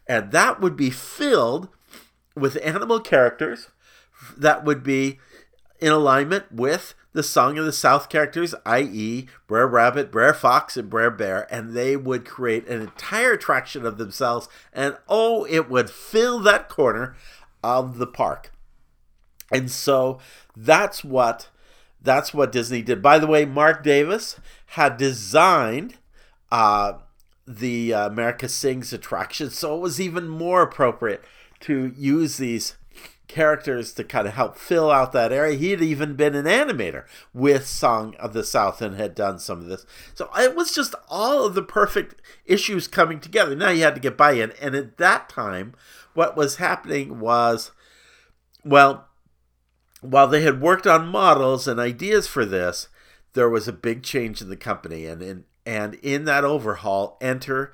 And 0.08 0.32
that 0.32 0.60
would 0.60 0.75
be 0.75 0.89
filled 0.89 1.70
with 2.36 2.58
animal 2.63 3.00
characters 3.00 3.70
that 4.38 4.63
would 4.63 4.84
be 4.84 5.20
in 5.80 5.91
alignment 5.91 6.51
with 6.51 6.94
the 7.13 7.24
Song 7.24 7.58
of 7.58 7.65
the 7.65 7.72
South 7.74 8.08
characters, 8.08 8.56
i.e., 8.65 9.27
Brer 9.48 9.68
Rabbit, 9.68 10.12
Brer 10.12 10.34
Fox, 10.34 10.77
and 10.77 10.89
Brer 10.89 11.12
Bear, 11.12 11.48
and 11.53 11.74
they 11.74 11.98
would 11.98 12.25
create 12.25 12.68
an 12.68 12.82
entire 12.82 13.34
attraction 13.34 13.86
of 13.86 13.98
themselves. 13.98 14.48
And 14.72 14.98
oh, 15.10 15.46
it 15.46 15.70
would 15.70 15.89
fill 15.89 16.39
that 16.39 16.70
corner 16.70 17.15
of 17.63 17.98
the 17.98 18.08
park. 18.08 18.51
And 19.51 19.70
so 19.70 20.20
that's 20.56 21.03
what 21.03 21.50
that's 22.01 22.34
what 22.34 22.51
Disney 22.51 22.81
did. 22.81 23.01
By 23.01 23.20
the 23.20 23.27
way, 23.27 23.46
Marc 23.46 23.84
Davis 23.84 24.39
had 24.67 24.98
designed 24.98 25.98
uh, 26.51 26.93
the 27.48 27.93
uh, 27.93 28.08
America 28.08 28.50
Sings 28.50 28.93
attraction, 28.93 29.50
so 29.50 29.75
it 29.75 29.81
was 29.81 30.01
even 30.01 30.27
more 30.27 30.62
appropriate 30.62 31.24
to 31.62 31.93
use 31.96 32.38
these 32.38 32.75
characters 33.31 33.93
to 33.93 34.03
kind 34.03 34.27
of 34.27 34.34
help 34.34 34.58
fill 34.58 34.91
out 34.91 35.13
that 35.13 35.31
area. 35.31 35.58
He 35.58 35.72
had 35.72 35.81
even 35.81 36.15
been 36.15 36.36
an 36.36 36.46
animator 36.46 37.05
with 37.34 37.65
Song 37.65 38.13
of 38.20 38.34
the 38.34 38.43
South 38.43 38.81
and 38.81 38.96
had 38.96 39.15
done 39.15 39.39
some 39.39 39.60
of 39.60 39.67
this. 39.67 39.86
So 40.13 40.29
it 40.38 40.53
was 40.53 40.75
just 40.75 40.93
all 41.08 41.46
of 41.46 41.53
the 41.53 41.63
perfect 41.63 42.22
issues 42.46 42.88
coming 42.89 43.22
together. 43.22 43.55
Now 43.55 43.70
you 43.70 43.84
had 43.84 43.96
to 43.96 44.01
get 44.01 44.17
buy 44.17 44.34
in. 44.34 44.51
And 44.62 44.75
at 44.75 44.98
that 44.98 45.29
time, 45.29 45.74
what 46.13 46.36
was 46.36 46.58
happening 46.58 47.22
was, 47.22 47.72
well, 48.65 49.08
while 50.01 50.27
they 50.27 50.41
had 50.41 50.62
worked 50.62 50.86
on 50.86 51.08
models 51.08 51.67
and 51.67 51.79
ideas 51.79 52.27
for 52.27 52.46
this, 52.46 52.88
there 53.34 53.50
was 53.50 53.67
a 53.67 53.74
big 53.74 54.03
change 54.03 54.41
in 54.41 54.50
the 54.50 54.58
company, 54.58 55.05
and 55.05 55.22
in 55.22 55.46
and 55.65 55.96
in 55.96 56.25
that 56.25 56.43
overhaul, 56.43 57.17
enter 57.22 57.72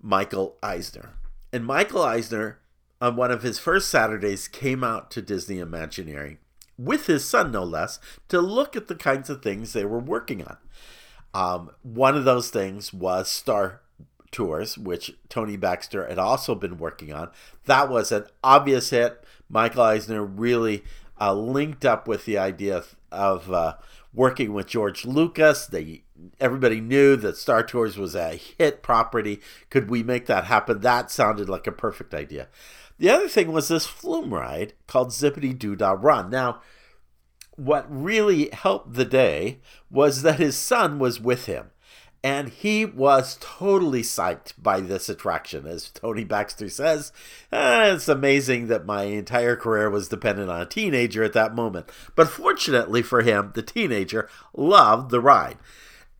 Michael 0.00 0.56
Eisner. 0.62 1.10
And 1.52 1.64
Michael 1.64 2.02
Eisner, 2.02 2.58
on 3.00 3.16
one 3.16 3.30
of 3.30 3.42
his 3.42 3.58
first 3.58 3.88
Saturdays, 3.88 4.48
came 4.48 4.82
out 4.82 5.10
to 5.12 5.22
Disney 5.22 5.58
Imagineering 5.58 6.38
with 6.78 7.06
his 7.06 7.24
son 7.24 7.52
no 7.52 7.62
less, 7.62 8.00
to 8.28 8.40
look 8.40 8.76
at 8.76 8.88
the 8.88 8.94
kinds 8.94 9.30
of 9.30 9.42
things 9.42 9.72
they 9.72 9.84
were 9.84 9.98
working 9.98 10.44
on. 10.44 10.56
Um, 11.34 11.70
one 11.82 12.16
of 12.16 12.24
those 12.24 12.50
things 12.50 12.92
was 12.92 13.28
Star 13.28 13.80
Tours, 14.30 14.76
which 14.76 15.14
Tony 15.28 15.56
Baxter 15.56 16.06
had 16.06 16.18
also 16.18 16.54
been 16.54 16.78
working 16.78 17.12
on. 17.12 17.30
That 17.66 17.88
was 17.88 18.12
an 18.12 18.26
obvious 18.42 18.90
hit. 18.90 19.24
Michael 19.48 19.82
Eisner 19.82 20.24
really 20.24 20.82
uh, 21.22 21.32
linked 21.32 21.84
up 21.84 22.08
with 22.08 22.24
the 22.24 22.36
idea 22.36 22.82
of, 23.12 23.52
uh, 23.52 23.74
working 24.12 24.52
with 24.52 24.66
George 24.66 25.04
Lucas. 25.04 25.66
They 25.66 26.02
everybody 26.40 26.80
knew 26.80 27.16
that 27.16 27.36
Star 27.36 27.62
Tours 27.62 27.96
was 27.96 28.14
a 28.14 28.36
hit 28.36 28.82
property. 28.82 29.40
Could 29.70 29.88
we 29.88 30.02
make 30.02 30.26
that 30.26 30.44
happen? 30.44 30.80
That 30.80 31.10
sounded 31.10 31.48
like 31.48 31.66
a 31.66 31.72
perfect 31.72 32.12
idea. 32.12 32.48
The 32.98 33.10
other 33.10 33.28
thing 33.28 33.52
was 33.52 33.68
this 33.68 33.86
flume 33.86 34.34
ride 34.34 34.74
called 34.86 35.08
Zippity 35.08 35.58
Doo 35.58 35.74
Dah 35.74 35.96
Run. 35.98 36.30
Now, 36.30 36.60
what 37.56 37.86
really 37.88 38.50
helped 38.52 38.94
the 38.94 39.04
day 39.04 39.60
was 39.90 40.22
that 40.22 40.38
his 40.38 40.56
son 40.56 40.98
was 40.98 41.20
with 41.20 41.46
him. 41.46 41.70
And 42.24 42.50
he 42.50 42.84
was 42.84 43.36
totally 43.40 44.02
psyched 44.02 44.52
by 44.56 44.80
this 44.80 45.08
attraction. 45.08 45.66
As 45.66 45.90
Tony 45.90 46.22
Baxter 46.22 46.68
says, 46.68 47.12
eh, 47.50 47.94
it's 47.94 48.08
amazing 48.08 48.68
that 48.68 48.86
my 48.86 49.04
entire 49.04 49.56
career 49.56 49.90
was 49.90 50.08
dependent 50.08 50.48
on 50.48 50.60
a 50.60 50.66
teenager 50.66 51.24
at 51.24 51.32
that 51.32 51.54
moment. 51.54 51.90
But 52.14 52.28
fortunately 52.28 53.02
for 53.02 53.22
him, 53.22 53.50
the 53.54 53.62
teenager 53.62 54.28
loved 54.54 55.10
the 55.10 55.20
ride. 55.20 55.58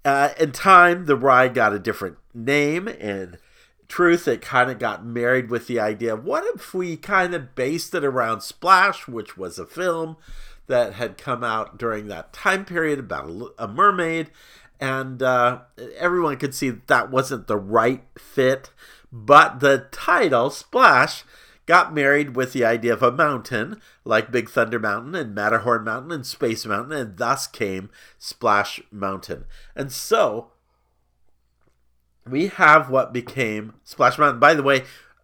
Uh, 0.04 0.30
in 0.40 0.50
time, 0.50 1.06
the 1.06 1.14
ride 1.14 1.54
got 1.54 1.73
a 1.73 1.78
different 1.78 2.16
name. 2.35 2.88
In 2.88 3.38
truth, 3.87 4.26
it 4.26 4.42
kind 4.42 4.71
of 4.71 4.80
got 4.80 5.06
married 5.06 5.50
with 5.50 5.68
the 5.68 5.78
idea 5.78 6.14
of 6.14 6.25
what 6.25 6.44
if 6.54 6.75
we 6.75 6.97
kind 6.97 7.35
of 7.35 7.54
based 7.54 7.94
it 7.94 8.04
around 8.04 8.40
Splash, 8.40 9.06
which 9.06 9.37
was 9.37 9.59
a 9.59 9.66
film 9.66 10.16
that 10.66 10.94
had 10.94 11.18
come 11.18 11.44
out 11.44 11.78
during 11.78 12.09
that 12.09 12.32
time 12.32 12.64
period 12.64 12.99
about 12.99 13.52
a 13.59 13.68
mermaid 13.68 14.30
and 14.83 15.23
uh, 15.23 15.61
everyone 15.97 16.37
could 16.39 16.57
see 16.57 16.69
that, 16.69 16.89
that 16.89 17.11
wasn't 17.12 17.47
the 17.47 17.57
right 17.57 18.03
fit. 18.19 18.71
But 19.12 19.61
the 19.61 19.87
title, 19.93 20.51
Splash, 20.51 21.23
got 21.67 21.95
married 21.95 22.35
with 22.35 22.53
the 22.53 22.65
idea 22.65 22.93
of 22.93 23.01
a 23.01 23.12
mountain, 23.12 23.81
like 24.05 24.33
Big 24.33 24.51
Thunder 24.51 24.81
Mountain 24.81 25.15
and 25.15 25.37
Matterhorn 25.37 25.85
Mountain 25.85 26.11
and 26.11 26.27
Space 26.27 26.67
Mountain, 26.67 26.99
and 26.99 27.17
thus 27.17 27.47
came 27.47 27.91
Splash 28.19 28.81
Mountain. 28.91 29.45
And 29.77 29.93
so 29.93 30.51
we 32.27 32.49
have 32.49 32.91
what 32.91 33.12
became 33.12 33.75
Splash 33.85 34.19
Mountain. 34.19 34.41
By 34.41 34.55
the 34.55 34.65
way, 34.65 34.83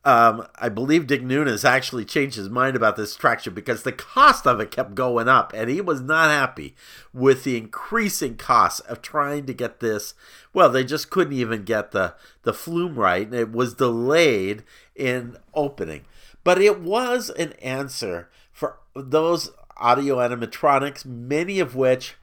um, 0.09 0.47
I 0.59 0.71
believe 0.71 1.07
Dick 1.07 1.21
Nunis 1.21 1.67
actually 1.67 2.07
changed 2.07 2.37
his 2.37 2.49
mind 2.49 2.75
about 2.75 2.97
this 2.97 3.15
attraction 3.15 3.53
because 3.53 3.83
the 3.83 3.93
cost 3.93 4.47
of 4.47 4.59
it 4.59 4.71
kept 4.71 4.95
going 4.95 5.29
up, 5.29 5.53
and 5.55 5.69
he 5.69 5.83
was 5.83 6.01
not 6.01 6.31
happy 6.31 6.75
with 7.13 7.45
the 7.45 7.59
increasing 7.59 8.39
costs 8.39 8.81
of 8.81 9.03
trying 9.03 9.45
to 9.45 9.53
get 9.53 9.81
this. 9.81 10.15
Well, 10.55 10.71
they 10.71 10.83
just 10.83 11.11
couldn't 11.11 11.35
even 11.35 11.65
get 11.65 11.91
the 11.91 12.15
the 12.43 12.55
flume 12.55 12.95
right, 12.95 13.27
and 13.27 13.35
it 13.35 13.53
was 13.53 13.75
delayed 13.75 14.65
in 14.97 15.37
opening. 15.53 16.07
But 16.43 16.63
it 16.63 16.81
was 16.81 17.29
an 17.29 17.53
answer 17.61 18.31
for 18.51 18.79
those 18.97 19.51
audio 19.77 20.17
animatronics, 20.17 21.05
many 21.05 21.61
of 21.61 21.77
which 21.77 22.15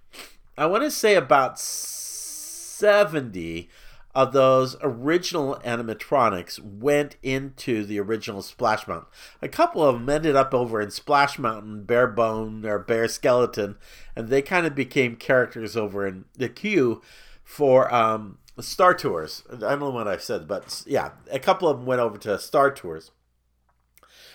I 0.57 0.65
want 0.65 0.81
to 0.81 0.89
say 0.89 1.13
about 1.13 1.59
seventy 1.59 3.69
of 4.15 4.31
those 4.31 4.77
original 4.81 5.59
animatronics 5.65 6.57
went 6.59 7.17
into 7.21 7.83
the 7.85 7.99
original 7.99 8.41
Splash 8.41 8.87
Mountain. 8.87 9.09
A 9.41 9.49
couple 9.49 9.83
of 9.83 9.95
them 9.95 10.09
ended 10.09 10.37
up 10.37 10.53
over 10.53 10.79
in 10.79 10.89
Splash 10.89 11.37
Mountain, 11.37 11.83
Bare 11.83 12.07
Bone 12.07 12.65
or 12.65 12.79
Bare 12.79 13.09
Skeleton, 13.09 13.75
and 14.15 14.29
they 14.29 14.41
kind 14.41 14.65
of 14.65 14.73
became 14.73 15.17
characters 15.17 15.75
over 15.75 16.07
in 16.07 16.23
the 16.33 16.47
queue 16.47 17.01
for 17.43 17.93
um, 17.93 18.37
Star 18.61 18.93
Tours. 18.93 19.43
I 19.51 19.57
don't 19.57 19.79
know 19.81 19.89
what 19.89 20.07
I 20.07 20.15
said, 20.15 20.47
but 20.47 20.83
yeah, 20.87 21.11
a 21.29 21.39
couple 21.39 21.67
of 21.67 21.79
them 21.79 21.85
went 21.85 21.99
over 21.99 22.17
to 22.19 22.39
Star 22.39 22.71
Tours. 22.71 23.11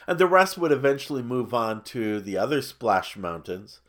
And 0.07 0.19
the 0.19 0.27
rest 0.27 0.59
would 0.59 0.73
eventually 0.73 1.23
move 1.23 1.55
on 1.55 1.85
to 1.85 2.21
the 2.21 2.37
other 2.37 2.61
Splash 2.61 3.17
Mountains. 3.17 3.81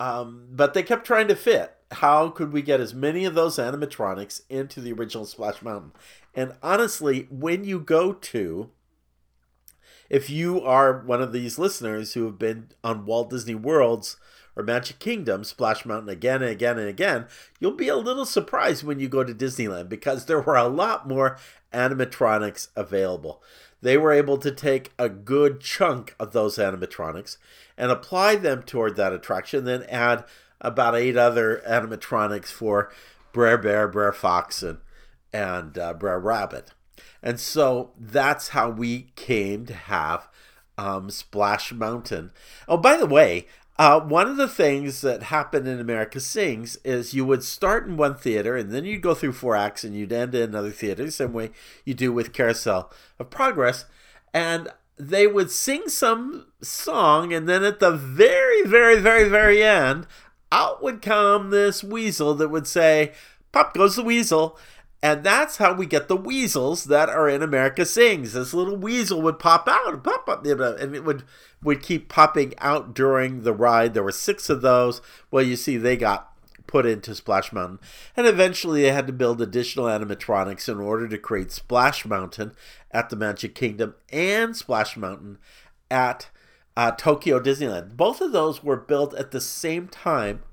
Um, 0.00 0.46
but 0.50 0.72
they 0.72 0.82
kept 0.82 1.06
trying 1.06 1.28
to 1.28 1.36
fit 1.36 1.77
how 1.92 2.28
could 2.28 2.52
we 2.52 2.62
get 2.62 2.80
as 2.80 2.94
many 2.94 3.24
of 3.24 3.34
those 3.34 3.56
animatronics 3.56 4.42
into 4.48 4.80
the 4.80 4.92
original 4.92 5.24
Splash 5.24 5.62
Mountain? 5.62 5.92
And 6.34 6.54
honestly, 6.62 7.26
when 7.30 7.64
you 7.64 7.80
go 7.80 8.12
to, 8.12 8.70
if 10.10 10.28
you 10.30 10.60
are 10.60 11.00
one 11.00 11.22
of 11.22 11.32
these 11.32 11.58
listeners 11.58 12.14
who 12.14 12.24
have 12.24 12.38
been 12.38 12.68
on 12.84 13.06
Walt 13.06 13.30
Disney 13.30 13.54
World's 13.54 14.16
or 14.54 14.62
Magic 14.62 14.98
Kingdom, 14.98 15.44
Splash 15.44 15.86
Mountain 15.86 16.08
again 16.08 16.42
and 16.42 16.50
again 16.50 16.78
and 16.78 16.88
again, 16.88 17.26
you'll 17.60 17.72
be 17.72 17.88
a 17.88 17.96
little 17.96 18.26
surprised 18.26 18.84
when 18.84 19.00
you 19.00 19.08
go 19.08 19.24
to 19.24 19.34
Disneyland 19.34 19.88
because 19.88 20.26
there 20.26 20.40
were 20.40 20.56
a 20.56 20.68
lot 20.68 21.08
more 21.08 21.38
animatronics 21.72 22.68
available. 22.76 23.42
They 23.80 23.96
were 23.96 24.12
able 24.12 24.38
to 24.38 24.50
take 24.50 24.92
a 24.98 25.08
good 25.08 25.60
chunk 25.60 26.14
of 26.18 26.32
those 26.32 26.58
animatronics 26.58 27.36
and 27.76 27.92
apply 27.92 28.36
them 28.36 28.62
toward 28.62 28.96
that 28.96 29.12
attraction, 29.12 29.64
then 29.64 29.84
add 29.84 30.24
about 30.60 30.96
eight 30.96 31.16
other 31.16 31.62
animatronics 31.68 32.48
for 32.48 32.90
Brer 33.32 33.58
Bear, 33.58 33.88
Brer 33.88 34.12
Fox, 34.12 34.62
and, 34.62 34.78
and 35.32 35.78
uh, 35.78 35.94
Brer 35.94 36.18
Rabbit. 36.18 36.72
And 37.22 37.38
so 37.38 37.92
that's 37.98 38.48
how 38.48 38.70
we 38.70 39.10
came 39.16 39.66
to 39.66 39.74
have 39.74 40.28
um, 40.76 41.10
Splash 41.10 41.72
Mountain. 41.72 42.32
Oh, 42.68 42.76
by 42.76 42.96
the 42.96 43.06
way, 43.06 43.46
uh, 43.78 44.00
one 44.00 44.28
of 44.28 44.36
the 44.36 44.48
things 44.48 45.00
that 45.02 45.24
happened 45.24 45.68
in 45.68 45.78
America 45.78 46.18
Sings 46.18 46.76
is 46.84 47.14
you 47.14 47.24
would 47.24 47.44
start 47.44 47.86
in 47.86 47.96
one 47.96 48.16
theater 48.16 48.56
and 48.56 48.72
then 48.72 48.84
you'd 48.84 49.02
go 49.02 49.14
through 49.14 49.32
four 49.32 49.54
acts 49.54 49.84
and 49.84 49.94
you'd 49.94 50.12
end 50.12 50.34
in 50.34 50.42
another 50.42 50.70
theater, 50.70 51.04
the 51.04 51.12
same 51.12 51.32
way 51.32 51.50
you 51.84 51.94
do 51.94 52.12
with 52.12 52.32
Carousel 52.32 52.92
of 53.18 53.30
Progress. 53.30 53.84
And 54.34 54.68
they 54.98 55.28
would 55.28 55.50
sing 55.50 55.88
some 55.88 56.46
song, 56.60 57.32
and 57.32 57.48
then 57.48 57.62
at 57.62 57.78
the 57.78 57.92
very, 57.92 58.64
very, 58.64 58.98
very, 58.98 59.28
very 59.28 59.62
end, 59.62 60.08
out 60.50 60.82
would 60.82 61.02
come 61.02 61.50
this 61.50 61.84
weasel 61.84 62.34
that 62.34 62.48
would 62.48 62.66
say, 62.66 63.12
Pop 63.52 63.74
goes 63.74 63.96
the 63.96 64.02
weasel. 64.02 64.58
And 65.00 65.22
that's 65.22 65.58
how 65.58 65.74
we 65.74 65.86
get 65.86 66.08
the 66.08 66.16
weasels 66.16 66.84
that 66.84 67.08
are 67.08 67.28
in 67.28 67.40
America 67.40 67.84
Sings. 67.84 68.32
This 68.32 68.52
little 68.52 68.76
weasel 68.76 69.22
would 69.22 69.38
pop 69.38 69.68
out 69.68 69.94
and 69.94 70.02
pop 70.02 70.28
up, 70.28 70.44
and 70.44 70.94
it 70.94 71.04
would 71.04 71.22
would 71.62 71.82
keep 71.82 72.08
popping 72.08 72.54
out 72.58 72.94
during 72.94 73.42
the 73.42 73.52
ride. 73.52 73.94
There 73.94 74.02
were 74.02 74.10
six 74.10 74.50
of 74.50 74.60
those. 74.60 75.00
Well, 75.30 75.44
you 75.44 75.54
see, 75.54 75.76
they 75.76 75.96
got 75.96 76.32
put 76.66 76.84
into 76.84 77.14
Splash 77.14 77.52
Mountain, 77.52 77.78
and 78.16 78.26
eventually 78.26 78.82
they 78.82 78.92
had 78.92 79.06
to 79.06 79.12
build 79.12 79.40
additional 79.40 79.86
animatronics 79.86 80.68
in 80.68 80.80
order 80.80 81.06
to 81.08 81.16
create 81.16 81.52
Splash 81.52 82.04
Mountain 82.04 82.52
at 82.90 83.08
the 83.08 83.16
Magic 83.16 83.54
Kingdom 83.54 83.94
and 84.10 84.56
Splash 84.56 84.96
Mountain 84.96 85.38
at 85.90 86.28
uh, 86.78 86.92
Tokyo 86.92 87.40
Disneyland. 87.40 87.96
Both 87.96 88.20
of 88.20 88.30
those 88.30 88.62
were 88.62 88.76
built 88.76 89.12
at 89.14 89.32
the 89.32 89.40
same 89.40 89.88
time. 89.88 90.44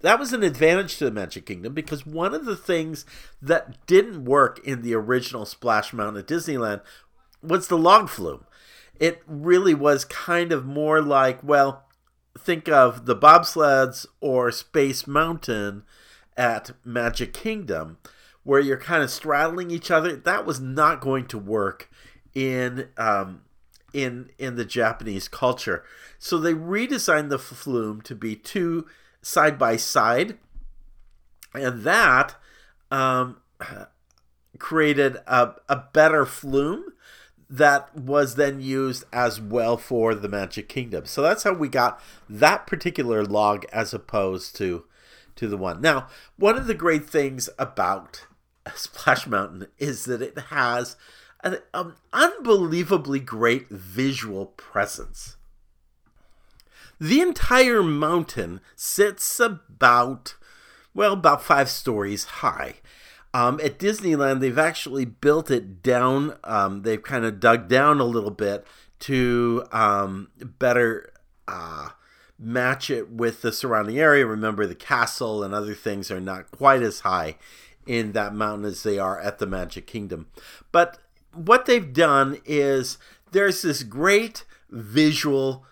That 0.00 0.18
was 0.18 0.32
an 0.32 0.42
advantage 0.42 0.96
to 0.96 1.04
the 1.04 1.12
Magic 1.12 1.46
Kingdom 1.46 1.72
because 1.72 2.04
one 2.04 2.34
of 2.34 2.46
the 2.46 2.56
things 2.56 3.06
that 3.40 3.86
didn't 3.86 4.24
work 4.24 4.58
in 4.66 4.82
the 4.82 4.96
original 4.96 5.46
Splash 5.46 5.92
Mountain 5.92 6.22
at 6.22 6.26
Disneyland 6.26 6.80
was 7.44 7.68
the 7.68 7.78
log 7.78 8.08
flume. 8.08 8.44
It 8.98 9.22
really 9.24 9.72
was 9.72 10.04
kind 10.04 10.50
of 10.50 10.66
more 10.66 11.00
like, 11.00 11.38
well, 11.44 11.84
think 12.36 12.68
of 12.68 13.06
the 13.06 13.14
bobsleds 13.14 14.04
or 14.20 14.50
Space 14.50 15.06
Mountain 15.06 15.84
at 16.36 16.72
Magic 16.84 17.32
Kingdom, 17.32 17.98
where 18.42 18.58
you're 18.58 18.76
kind 18.76 19.04
of 19.04 19.10
straddling 19.10 19.70
each 19.70 19.92
other. 19.92 20.16
That 20.16 20.44
was 20.44 20.58
not 20.58 21.00
going 21.00 21.26
to 21.26 21.38
work 21.38 21.88
in 22.34 22.88
um, 22.98 23.42
in 23.92 24.30
in 24.38 24.56
the 24.56 24.64
Japanese 24.64 25.28
culture. 25.28 25.84
So 26.18 26.38
they 26.38 26.54
redesigned 26.54 27.30
the 27.30 27.38
flume 27.38 28.00
to 28.02 28.14
be 28.14 28.36
two 28.36 28.86
side 29.22 29.58
by 29.58 29.76
side, 29.76 30.38
and 31.54 31.82
that 31.82 32.36
um, 32.90 33.38
created 34.58 35.16
a, 35.26 35.54
a 35.68 35.84
better 35.92 36.26
flume 36.26 36.92
that 37.48 37.94
was 37.94 38.36
then 38.36 38.60
used 38.60 39.04
as 39.12 39.40
well 39.40 39.76
for 39.76 40.14
the 40.14 40.28
Magic 40.28 40.68
Kingdom. 40.68 41.04
So 41.04 41.20
that's 41.20 41.42
how 41.42 41.52
we 41.52 41.68
got 41.68 42.00
that 42.28 42.66
particular 42.66 43.24
log 43.24 43.66
as 43.72 43.92
opposed 43.92 44.56
to 44.56 44.84
to 45.36 45.48
the 45.48 45.56
one. 45.56 45.80
Now, 45.80 46.08
one 46.36 46.56
of 46.56 46.66
the 46.66 46.74
great 46.74 47.08
things 47.08 47.48
about 47.58 48.26
Splash 48.74 49.26
Mountain 49.26 49.66
is 49.78 50.04
that 50.04 50.22
it 50.22 50.38
has 50.50 50.96
an, 51.42 51.58
unbelievably 52.12 53.20
great 53.20 53.68
visual 53.68 54.46
presence. 54.46 55.36
The 57.00 57.20
entire 57.20 57.82
mountain 57.82 58.60
sits 58.76 59.40
about, 59.40 60.36
well, 60.94 61.14
about 61.14 61.42
five 61.42 61.68
stories 61.68 62.24
high. 62.24 62.74
Um, 63.34 63.58
at 63.60 63.78
Disneyland, 63.78 64.40
they've 64.40 64.58
actually 64.58 65.04
built 65.04 65.50
it 65.50 65.82
down. 65.82 66.36
Um, 66.44 66.82
they've 66.82 67.02
kind 67.02 67.24
of 67.24 67.40
dug 67.40 67.68
down 67.68 67.98
a 67.98 68.04
little 68.04 68.30
bit 68.30 68.66
to 69.00 69.64
um, 69.72 70.28
better 70.38 71.12
uh, 71.48 71.88
match 72.38 72.90
it 72.90 73.10
with 73.10 73.42
the 73.42 73.50
surrounding 73.50 73.98
area. 73.98 74.26
Remember, 74.26 74.66
the 74.66 74.74
castle 74.74 75.42
and 75.42 75.54
other 75.54 75.74
things 75.74 76.10
are 76.10 76.20
not 76.20 76.50
quite 76.50 76.82
as 76.82 77.00
high 77.00 77.36
in 77.86 78.12
that 78.12 78.34
mountain 78.34 78.64
as 78.64 78.82
they 78.82 78.98
are 78.98 79.18
at 79.18 79.38
the 79.38 79.46
Magic 79.46 79.86
Kingdom. 79.86 80.28
But 80.70 80.98
what 81.34 81.66
they've 81.66 81.92
done 81.92 82.38
is 82.44 82.98
there's 83.32 83.62
this 83.62 83.82
great 83.82 84.44
visual 84.70 85.64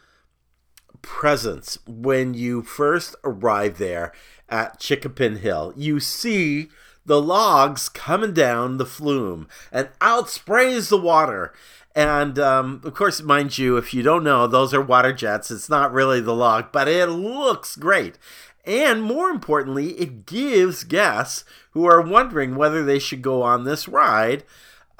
presence 1.03 1.79
when 1.87 2.35
you 2.35 2.63
first 2.63 3.15
arrive 3.25 3.79
there 3.79 4.13
at 4.49 4.79
Chick-a-Pin 4.79 5.37
Hill. 5.37 5.73
You 5.77 6.01
see 6.01 6.69
the 7.07 7.21
logs 7.21 7.89
coming 7.89 8.33
down 8.33 8.77
the 8.77 8.87
flume, 8.87 9.49
and 9.73 9.89
out 10.01 10.29
sprays 10.29 10.89
the 10.89 10.99
water. 10.99 11.53
And 11.95 12.39
um, 12.39 12.81
of 12.85 12.95
course, 12.95 13.21
mind 13.23 13.59
you, 13.59 13.77
if 13.77 13.93
you 13.93 14.03
don't 14.03 14.23
know, 14.23 14.47
those 14.47 14.73
are 14.75 14.83
water 14.83 15.13
jets. 15.13 15.51
It's 15.51 15.69
not 15.69 15.93
really 15.93 16.21
the 16.21 16.35
log, 16.35 16.71
but 16.73 16.89
it 16.89 17.07
looks 17.07 17.75
great. 17.77 18.17
And 18.65 19.03
more 19.03 19.31
importantly, 19.31 19.93
it 19.93 20.27
gives 20.27 20.85
guests 20.85 21.45
who 21.73 21.87
are 21.87 22.01
wondering 22.01 22.55
whether 22.55 22.85
they 22.85 22.99
should 22.99 23.23
go 23.23 23.43
on 23.43 23.65
this 23.65 23.89
ride 23.89 24.45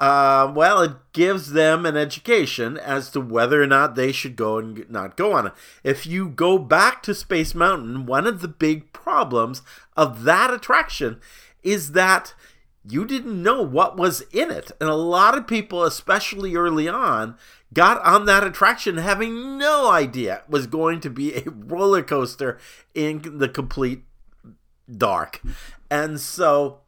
uh, 0.01 0.51
well, 0.55 0.81
it 0.81 0.93
gives 1.13 1.51
them 1.51 1.85
an 1.85 1.95
education 1.95 2.75
as 2.75 3.11
to 3.11 3.21
whether 3.21 3.61
or 3.61 3.67
not 3.67 3.93
they 3.93 4.11
should 4.11 4.35
go 4.35 4.57
and 4.57 4.89
not 4.89 5.15
go 5.15 5.33
on 5.33 5.45
it. 5.45 5.53
If 5.83 6.07
you 6.07 6.27
go 6.27 6.57
back 6.57 7.03
to 7.03 7.13
Space 7.13 7.53
Mountain, 7.53 8.07
one 8.07 8.25
of 8.25 8.41
the 8.41 8.47
big 8.47 8.91
problems 8.93 9.61
of 9.95 10.23
that 10.23 10.51
attraction 10.51 11.21
is 11.61 11.91
that 11.91 12.33
you 12.83 13.05
didn't 13.05 13.43
know 13.43 13.61
what 13.61 13.95
was 13.95 14.21
in 14.33 14.49
it. 14.49 14.71
And 14.81 14.89
a 14.89 14.95
lot 14.95 15.37
of 15.37 15.45
people, 15.45 15.83
especially 15.83 16.55
early 16.55 16.89
on, 16.89 17.35
got 17.71 18.01
on 18.01 18.25
that 18.25 18.43
attraction 18.43 18.97
having 18.97 19.59
no 19.59 19.91
idea 19.91 20.37
it 20.37 20.49
was 20.49 20.65
going 20.65 20.99
to 21.01 21.11
be 21.11 21.35
a 21.35 21.43
roller 21.51 22.01
coaster 22.01 22.57
in 22.95 23.37
the 23.37 23.47
complete 23.47 24.01
dark. 24.91 25.43
And 25.91 26.19
so 26.19 26.79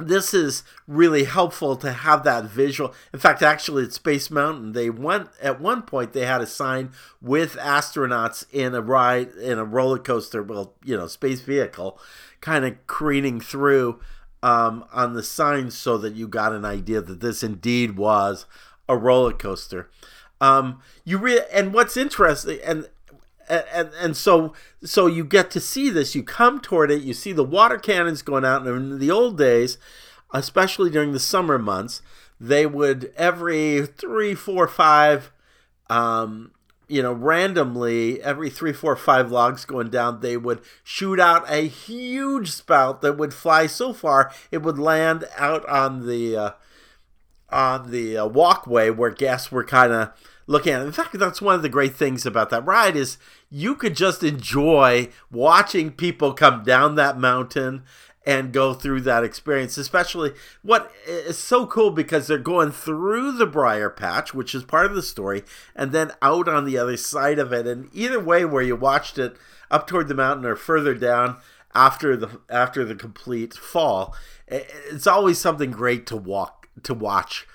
this 0.00 0.34
is 0.34 0.62
really 0.86 1.24
helpful 1.24 1.76
to 1.76 1.92
have 1.92 2.24
that 2.24 2.44
visual. 2.44 2.94
In 3.12 3.18
fact, 3.18 3.42
actually, 3.42 3.84
at 3.84 3.92
Space 3.92 4.30
Mountain, 4.30 4.72
they 4.72 4.90
went 4.90 5.28
at 5.40 5.60
one 5.60 5.82
point 5.82 6.12
they 6.12 6.26
had 6.26 6.40
a 6.40 6.46
sign 6.46 6.90
with 7.20 7.56
astronauts 7.56 8.44
in 8.52 8.74
a 8.74 8.80
ride 8.80 9.30
in 9.32 9.58
a 9.58 9.64
roller 9.64 9.98
coaster, 9.98 10.42
well, 10.42 10.74
you 10.84 10.96
know, 10.96 11.06
space 11.06 11.40
vehicle, 11.40 11.98
kind 12.40 12.64
of 12.64 12.86
careening 12.86 13.40
through 13.40 14.00
um, 14.42 14.84
on 14.92 15.14
the 15.14 15.22
sign 15.22 15.70
so 15.70 15.98
that 15.98 16.14
you 16.14 16.26
got 16.26 16.52
an 16.52 16.64
idea 16.64 17.00
that 17.00 17.20
this 17.20 17.42
indeed 17.42 17.96
was 17.96 18.46
a 18.88 18.96
roller 18.96 19.32
coaster. 19.32 19.90
Um, 20.40 20.80
you 21.04 21.18
re- 21.18 21.44
and 21.52 21.74
what's 21.74 21.96
interesting 21.96 22.58
and 22.64 22.88
and, 23.50 23.90
and 24.00 24.16
so 24.16 24.54
so 24.82 25.06
you 25.06 25.24
get 25.24 25.50
to 25.52 25.60
see 25.60 25.90
this. 25.90 26.14
You 26.14 26.22
come 26.22 26.60
toward 26.60 26.90
it. 26.90 27.02
You 27.02 27.14
see 27.14 27.32
the 27.32 27.44
water 27.44 27.78
cannons 27.78 28.22
going 28.22 28.44
out. 28.44 28.66
And 28.66 28.92
in 28.92 28.98
the 28.98 29.10
old 29.10 29.36
days 29.36 29.78
especially 30.32 30.90
during 30.90 31.12
the 31.12 31.20
summer 31.20 31.58
months 31.58 32.02
they 32.40 32.66
would 32.66 33.12
every 33.16 33.84
three 33.86 34.34
four 34.34 34.66
five 34.66 35.30
um, 35.88 36.52
you 36.88 37.02
know 37.02 37.12
randomly 37.12 38.22
every 38.22 38.48
three 38.48 38.72
four 38.72 38.96
five 38.96 39.30
logs 39.30 39.64
going 39.64 39.90
down 39.90 40.20
they 40.20 40.36
would 40.36 40.60
shoot 40.82 41.20
out 41.20 41.44
a 41.48 41.66
huge 41.66 42.50
spout 42.50 43.02
that 43.02 43.18
would 43.18 43.34
fly 43.34 43.66
so 43.66 43.92
far 43.92 44.32
it 44.50 44.62
would 44.62 44.78
land 44.78 45.24
out 45.36 45.66
on 45.68 46.06
the 46.06 46.36
uh, 46.36 46.50
on 47.50 47.90
the 47.90 48.16
uh, 48.16 48.26
walkway 48.26 48.90
where 48.90 49.10
guests 49.10 49.50
were 49.50 49.64
kind 49.64 49.92
of 49.92 50.12
looking 50.50 50.72
at 50.72 50.82
it. 50.82 50.86
In 50.86 50.92
fact, 50.92 51.16
that's 51.16 51.40
one 51.40 51.54
of 51.54 51.62
the 51.62 51.68
great 51.68 51.94
things 51.94 52.26
about 52.26 52.50
that 52.50 52.66
ride 52.66 52.96
is 52.96 53.18
you 53.50 53.74
could 53.74 53.96
just 53.96 54.22
enjoy 54.22 55.08
watching 55.30 55.90
people 55.90 56.32
come 56.32 56.62
down 56.62 56.94
that 56.94 57.18
mountain 57.18 57.82
and 58.24 58.52
go 58.52 58.74
through 58.74 59.00
that 59.00 59.24
experience. 59.24 59.76
Especially 59.76 60.32
what 60.62 60.92
is 61.06 61.38
so 61.38 61.66
cool 61.66 61.90
because 61.90 62.26
they're 62.26 62.38
going 62.38 62.70
through 62.70 63.32
the 63.32 63.46
briar 63.46 63.90
patch, 63.90 64.32
which 64.32 64.54
is 64.54 64.62
part 64.62 64.86
of 64.86 64.94
the 64.94 65.02
story, 65.02 65.42
and 65.74 65.92
then 65.92 66.12
out 66.22 66.48
on 66.48 66.64
the 66.64 66.78
other 66.78 66.96
side 66.96 67.38
of 67.38 67.52
it. 67.52 67.66
And 67.66 67.88
either 67.92 68.20
way, 68.20 68.44
where 68.44 68.62
you 68.62 68.76
watched 68.76 69.18
it 69.18 69.36
up 69.70 69.86
toward 69.86 70.08
the 70.08 70.14
mountain 70.14 70.46
or 70.46 70.56
further 70.56 70.94
down 70.94 71.38
after 71.74 72.16
the 72.16 72.40
after 72.48 72.84
the 72.84 72.94
complete 72.94 73.54
fall, 73.54 74.14
it's 74.46 75.06
always 75.06 75.38
something 75.38 75.70
great 75.70 76.06
to 76.06 76.16
walk 76.16 76.68
to 76.82 76.94
watch 76.94 77.46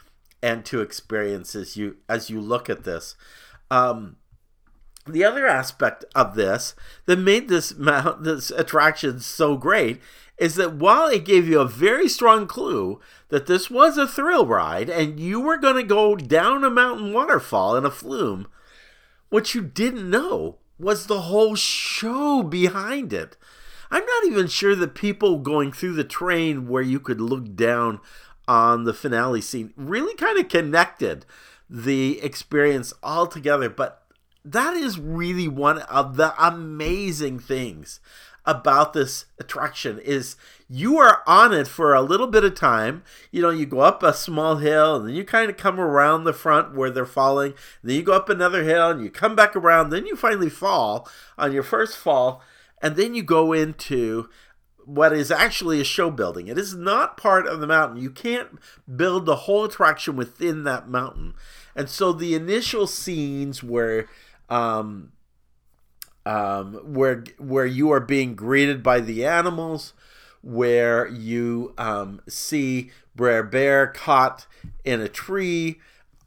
and 0.41 0.65
to 0.65 0.81
experience 0.81 1.55
as 1.55 1.77
you 1.77 1.97
as 2.10 2.29
you 2.29 2.41
look 2.41 2.69
at 2.69 2.84
this. 2.84 3.15
Um, 3.71 4.17
the 5.06 5.24
other 5.24 5.48
aspect 5.48 6.04
of 6.15 6.36
this 6.36 6.76
that 7.06 7.20
made 7.20 7.48
this 7.48 7.70
this 8.20 8.52
attraction 8.52 9.20
so 9.20 9.56
great 9.56 10.02
is 10.38 10.56
that 10.56 10.74
while 10.74 11.08
it 11.08 11.24
gave 11.24 11.48
you 11.48 11.60
a 11.60 11.68
very 11.68 12.10
strong 12.10 12.46
clue 12.46 13.00
that 13.30 13.46
this 13.46 13.70
was 13.70 13.98
a 13.98 14.08
thrill 14.08 14.46
ride 14.46 14.89
and 14.89 15.20
you 15.20 15.39
were 15.39 15.58
going 15.58 15.76
to 15.76 15.84
go 15.84 16.15
down 16.15 16.63
a 16.63 16.70
mountain 16.70 17.13
waterfall 17.13 17.76
in 17.76 17.86
a 17.86 17.91
flume, 17.91 18.48
what 19.30 19.56
you 19.56 19.62
didn't 19.62 20.10
know 20.10 20.58
was 20.78 21.08
the 21.08 21.22
whole 21.22 21.56
show 21.56 22.44
behind 22.44 23.13
it. 23.13 23.38
I'm 23.89 24.06
not 24.06 24.26
even 24.26 24.48
sure 24.48 24.76
that 24.76 24.94
people 24.94 25.38
going 25.38 25.72
through 25.72 25.94
the 25.94 26.04
train 26.04 26.68
where 26.68 26.84
you 26.84 27.00
could 27.00 27.22
look 27.22 27.56
down 27.56 28.02
on 28.48 28.84
the 28.84 28.94
finale 28.94 29.41
scene 29.41 29.74
really 29.78 30.15
kind 30.15 30.38
of 30.38 30.50
connected 30.50 31.26
the 31.70 32.22
experience 32.22 32.94
all 33.02 33.26
together. 33.26 33.70
But 33.70 34.05
that 34.45 34.77
is 34.77 34.99
really 34.99 35.47
one 35.47 35.79
of 35.79 36.17
the 36.17 36.34
amazing 36.43 37.39
things 37.39 37.99
about 38.45 38.93
this 38.93 39.25
attraction 39.39 39.97
is 39.99 40.36
you 40.69 40.99
are 40.99 41.23
on 41.25 41.51
it 41.51 41.67
for 41.67 41.95
a 41.95 42.01
little 42.01 42.27
bit 42.27 42.43
of 42.43 42.53
time. 42.53 43.03
You 43.31 43.41
know, 43.41 43.49
you 43.49 43.65
go 43.65 43.79
up 43.79 44.03
a 44.03 44.13
small 44.13 44.58
hill 44.58 44.97
and 44.97 45.08
then 45.08 45.15
you 45.15 45.23
kind 45.23 45.49
of 45.49 45.58
come 45.58 45.79
around 45.79 46.23
the 46.23 46.34
front 46.34 46.75
where 46.75 46.91
they're 46.91 47.08
falling. 47.08 47.55
Then 47.84 47.95
you 47.95 48.03
go 48.03 48.13
up 48.13 48.29
another 48.29 48.63
hill 48.63 48.91
and 48.91 49.03
you 49.03 49.10
come 49.10 49.36
back 49.36 49.55
around. 49.55 49.89
Then 49.89 50.05
you 50.05 50.15
finally 50.15 50.49
fall 50.49 51.10
on 51.39 51.51
your 51.51 51.63
first 51.63 51.97
fall. 51.97 52.43
And 52.81 52.95
then 52.95 53.15
you 53.15 53.23
go 53.23 53.51
into 53.51 54.29
what 54.86 55.12
is 55.12 55.31
actually 55.31 55.81
a 55.81 55.86
show 55.86 56.12
building. 56.12 56.47
It 56.47 56.60
is 56.60 56.75
not 56.75 57.17
part 57.17 57.47
of 57.47 57.60
the 57.60 57.67
mountain. 57.67 58.01
You 58.01 58.12
can't 58.12 58.60
build 58.95 59.25
the 59.25 59.36
whole 59.36 59.65
attraction 59.65 60.15
within 60.15 60.63
that 60.65 60.88
mountain. 60.88 61.34
And 61.75 61.89
so 61.89 62.13
the 62.13 62.36
initial 62.36 62.86
scenes 62.86 63.63
where 63.63 64.08
um, 64.49 65.12
um, 66.25 66.73
where 66.93 67.23
where 67.38 67.65
you 67.65 67.91
are 67.91 67.99
being 67.99 68.36
greeted 68.36 68.81
by 68.81 68.99
the 68.99 69.25
animals, 69.25 69.93
where 70.41 71.08
you 71.08 71.73
um, 71.77 72.21
see 72.27 72.91
Brer 73.15 73.43
Bear 73.43 73.88
caught 73.88 74.47
in 74.84 75.01
a 75.01 75.08
tree, 75.08 75.79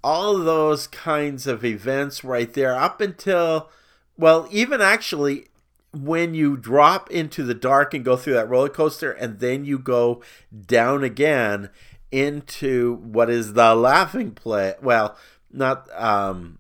all 0.03 0.39
those 0.39 0.87
kinds 0.87 1.47
of 1.47 1.65
events 1.65 2.23
right 2.23 2.53
there, 2.53 2.75
up 2.75 3.01
until 3.01 3.71
well, 4.17 4.49
even 4.51 4.81
actually 4.81 5.47
when 5.93 6.35
you 6.35 6.57
drop 6.57 7.11
into 7.11 7.43
the 7.43 7.55
dark 7.55 7.95
and 7.95 8.05
go 8.05 8.17
through 8.17 8.35
that 8.35 8.49
roller 8.49 8.69
coaster 8.69 9.11
and 9.11 9.41
then 9.41 9.65
you 9.65 9.79
go 9.79 10.23
down 10.67 11.03
again 11.03 11.71
into 12.11 12.97
what 12.97 13.31
is 13.31 13.55
the 13.55 13.75
laughing 13.75 14.31
play 14.31 14.75
well 14.83 15.17
not 15.51 15.89
um 15.99 16.59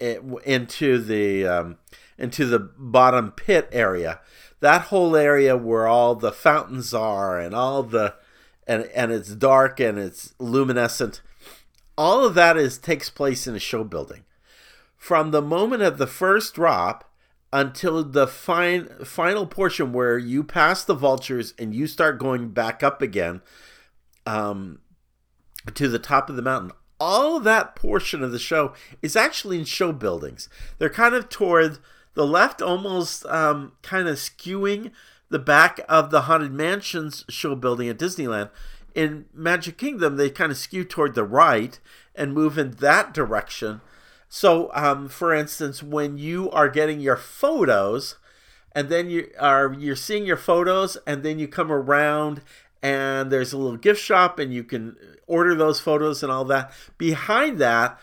into 0.00 0.98
the 0.98 1.46
um, 1.46 1.78
into 2.18 2.46
the 2.46 2.58
bottom 2.58 3.32
pit 3.32 3.68
area 3.72 4.20
that 4.60 4.82
whole 4.82 5.16
area 5.16 5.56
where 5.56 5.86
all 5.86 6.14
the 6.14 6.32
fountains 6.32 6.92
are 6.94 7.38
and 7.38 7.54
all 7.54 7.82
the 7.82 8.14
and 8.66 8.84
and 8.94 9.12
it's 9.12 9.34
dark 9.34 9.80
and 9.80 9.98
it's 9.98 10.34
luminescent 10.38 11.20
all 11.96 12.24
of 12.24 12.34
that 12.34 12.56
is 12.56 12.78
takes 12.78 13.10
place 13.10 13.46
in 13.46 13.54
a 13.54 13.60
show 13.60 13.84
building 13.84 14.24
from 14.96 15.30
the 15.30 15.42
moment 15.42 15.82
of 15.82 15.98
the 15.98 16.06
first 16.06 16.54
drop 16.54 17.10
until 17.52 18.04
the 18.04 18.26
fine, 18.26 18.86
final 19.04 19.46
portion 19.46 19.92
where 19.92 20.18
you 20.18 20.44
pass 20.44 20.84
the 20.84 20.94
vultures 20.94 21.54
and 21.58 21.74
you 21.74 21.86
start 21.86 22.18
going 22.18 22.50
back 22.50 22.82
up 22.82 23.02
again 23.02 23.40
um, 24.26 24.78
to 25.74 25.88
the 25.88 25.98
top 25.98 26.30
of 26.30 26.36
the 26.36 26.42
mountain. 26.42 26.70
All 27.00 27.40
that 27.40 27.74
portion 27.74 28.22
of 28.22 28.30
the 28.30 28.38
show 28.38 28.74
is 29.00 29.16
actually 29.16 29.58
in 29.58 29.64
show 29.64 29.92
buildings. 29.92 30.48
They're 30.78 30.90
kind 30.90 31.14
of 31.14 31.28
toward 31.28 31.78
the 32.14 32.26
left, 32.26 32.60
almost 32.60 33.24
um, 33.26 33.72
kind 33.82 34.06
of 34.06 34.16
skewing 34.16 34.90
the 35.30 35.38
back 35.38 35.80
of 35.88 36.10
the 36.10 36.22
Haunted 36.22 36.52
Mansions 36.52 37.24
show 37.28 37.54
building 37.54 37.88
at 37.88 37.98
Disneyland. 37.98 38.50
In 38.94 39.26
Magic 39.32 39.78
Kingdom, 39.78 40.16
they 40.16 40.28
kind 40.28 40.52
of 40.52 40.58
skew 40.58 40.84
toward 40.84 41.14
the 41.14 41.24
right 41.24 41.78
and 42.14 42.34
move 42.34 42.58
in 42.58 42.72
that 42.72 43.14
direction 43.14 43.80
so, 44.32 44.70
um, 44.74 45.08
for 45.08 45.34
instance, 45.34 45.82
when 45.82 46.16
you 46.16 46.52
are 46.52 46.68
getting 46.68 47.00
your 47.00 47.16
photos, 47.16 48.14
and 48.72 48.88
then 48.88 49.10
you 49.10 49.28
are 49.40 49.74
you're 49.76 49.96
seeing 49.96 50.24
your 50.24 50.36
photos, 50.36 50.96
and 51.04 51.24
then 51.24 51.40
you 51.40 51.48
come 51.48 51.72
around, 51.72 52.40
and 52.82 53.30
there's 53.30 53.52
a 53.52 53.58
little 53.58 53.76
gift 53.76 54.00
shop, 54.00 54.38
and 54.38 54.52
you 54.52 54.64
can 54.64 54.96
order 55.26 55.54
those 55.54 55.80
photos 55.80 56.22
and 56.22 56.32
all 56.32 56.44
that. 56.46 56.72
Behind 56.98 57.58
that 57.58 57.98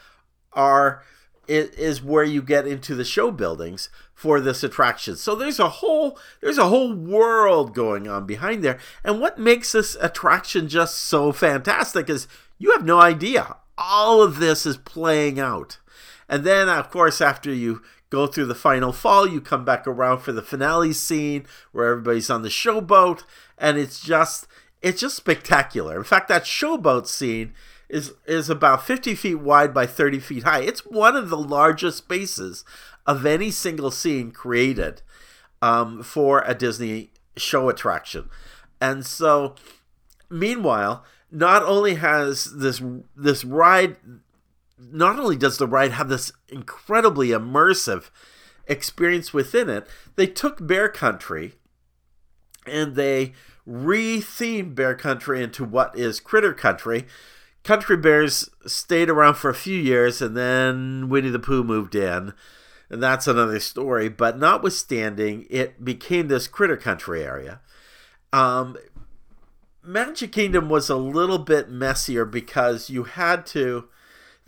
are 0.53 1.03
is 1.47 2.03
where 2.03 2.23
you 2.23 2.41
get 2.41 2.67
into 2.67 2.93
the 2.93 3.05
show 3.05 3.31
buildings 3.31 3.89
for 4.13 4.41
this 4.41 4.63
attraction. 4.63 5.15
So 5.15 5.35
there's 5.35 5.59
a 5.59 5.69
whole 5.69 6.19
there's 6.41 6.57
a 6.57 6.67
whole 6.67 6.93
world 6.93 7.73
going 7.73 8.07
on 8.07 8.25
behind 8.25 8.63
there. 8.63 8.79
And 9.03 9.21
what 9.21 9.39
makes 9.39 9.71
this 9.71 9.95
attraction 10.01 10.67
just 10.67 10.95
so 10.95 11.31
fantastic 11.31 12.09
is 12.09 12.27
you 12.57 12.71
have 12.71 12.85
no 12.85 12.99
idea. 12.99 13.57
All 13.77 14.21
of 14.21 14.39
this 14.39 14.65
is 14.65 14.77
playing 14.77 15.39
out. 15.39 15.77
And 16.27 16.43
then 16.43 16.67
of 16.67 16.89
course 16.89 17.21
after 17.21 17.53
you 17.53 17.81
go 18.09 18.25
through 18.27 18.45
the 18.47 18.55
final 18.55 18.91
fall, 18.91 19.27
you 19.27 19.39
come 19.39 19.63
back 19.63 19.85
around 19.87 20.19
for 20.19 20.31
the 20.31 20.41
finale 20.41 20.93
scene 20.93 21.45
where 21.71 21.91
everybody's 21.91 22.29
on 22.29 22.41
the 22.41 22.49
showboat 22.49 23.23
and 23.57 23.77
it's 23.77 23.99
just 23.99 24.47
it's 24.81 25.01
just 25.01 25.15
spectacular. 25.15 25.97
In 25.97 26.03
fact, 26.03 26.27
that 26.29 26.43
showboat 26.43 27.07
scene 27.07 27.53
is 27.89 28.13
is 28.25 28.49
about 28.49 28.85
50 28.85 29.15
feet 29.15 29.35
wide 29.35 29.73
by 29.73 29.85
30 29.85 30.19
feet 30.19 30.43
high. 30.43 30.61
It's 30.61 30.85
one 30.85 31.15
of 31.15 31.29
the 31.29 31.37
largest 31.37 31.99
spaces 31.99 32.65
of 33.05 33.25
any 33.25 33.49
single 33.51 33.91
scene 33.91 34.31
created 34.31 35.01
um, 35.61 36.03
for 36.03 36.43
a 36.45 36.53
Disney 36.53 37.11
show 37.37 37.69
attraction. 37.69 38.29
And 38.81 39.05
so, 39.05 39.55
meanwhile, 40.29 41.05
not 41.31 41.63
only 41.63 41.95
has 41.95 42.57
this 42.57 42.81
this 43.15 43.43
ride, 43.43 43.97
not 44.77 45.19
only 45.19 45.37
does 45.37 45.57
the 45.57 45.67
ride 45.67 45.91
have 45.91 46.09
this 46.09 46.31
incredibly 46.49 47.29
immersive 47.29 48.09
experience 48.67 49.33
within 49.33 49.69
it, 49.69 49.87
they 50.15 50.27
took 50.27 50.65
Bear 50.65 50.89
Country 50.89 51.53
and 52.65 52.95
they 52.95 53.33
re-themed 53.67 54.73
Bear 54.73 54.95
Country 54.95 55.43
into 55.43 55.63
what 55.63 55.95
is 55.95 56.19
Critter 56.19 56.53
Country, 56.53 57.05
Country 57.67 57.97
Bears 57.97 58.49
stayed 58.65 59.09
around 59.09 59.33
for 59.33 59.49
a 59.49 59.53
few 59.53 59.77
years 59.77 60.21
and 60.21 60.37
then 60.37 61.09
Winnie 61.09 61.29
the 61.29 61.37
Pooh 61.37 61.65
moved 61.65 61.95
in. 61.95 62.33
And 62.89 63.03
that's 63.03 63.27
another 63.27 63.59
story. 63.59 64.07
But 64.07 64.39
notwithstanding, 64.39 65.45
it 65.49 65.83
became 65.83 66.29
this 66.29 66.47
critter 66.47 66.77
country 66.77 67.25
area. 67.25 67.59
Um, 68.31 68.77
Magic 69.83 70.31
Kingdom 70.31 70.69
was 70.69 70.89
a 70.89 70.95
little 70.95 71.39
bit 71.39 71.69
messier 71.69 72.23
because 72.23 72.89
you 72.89 73.03
had 73.03 73.45
to. 73.47 73.89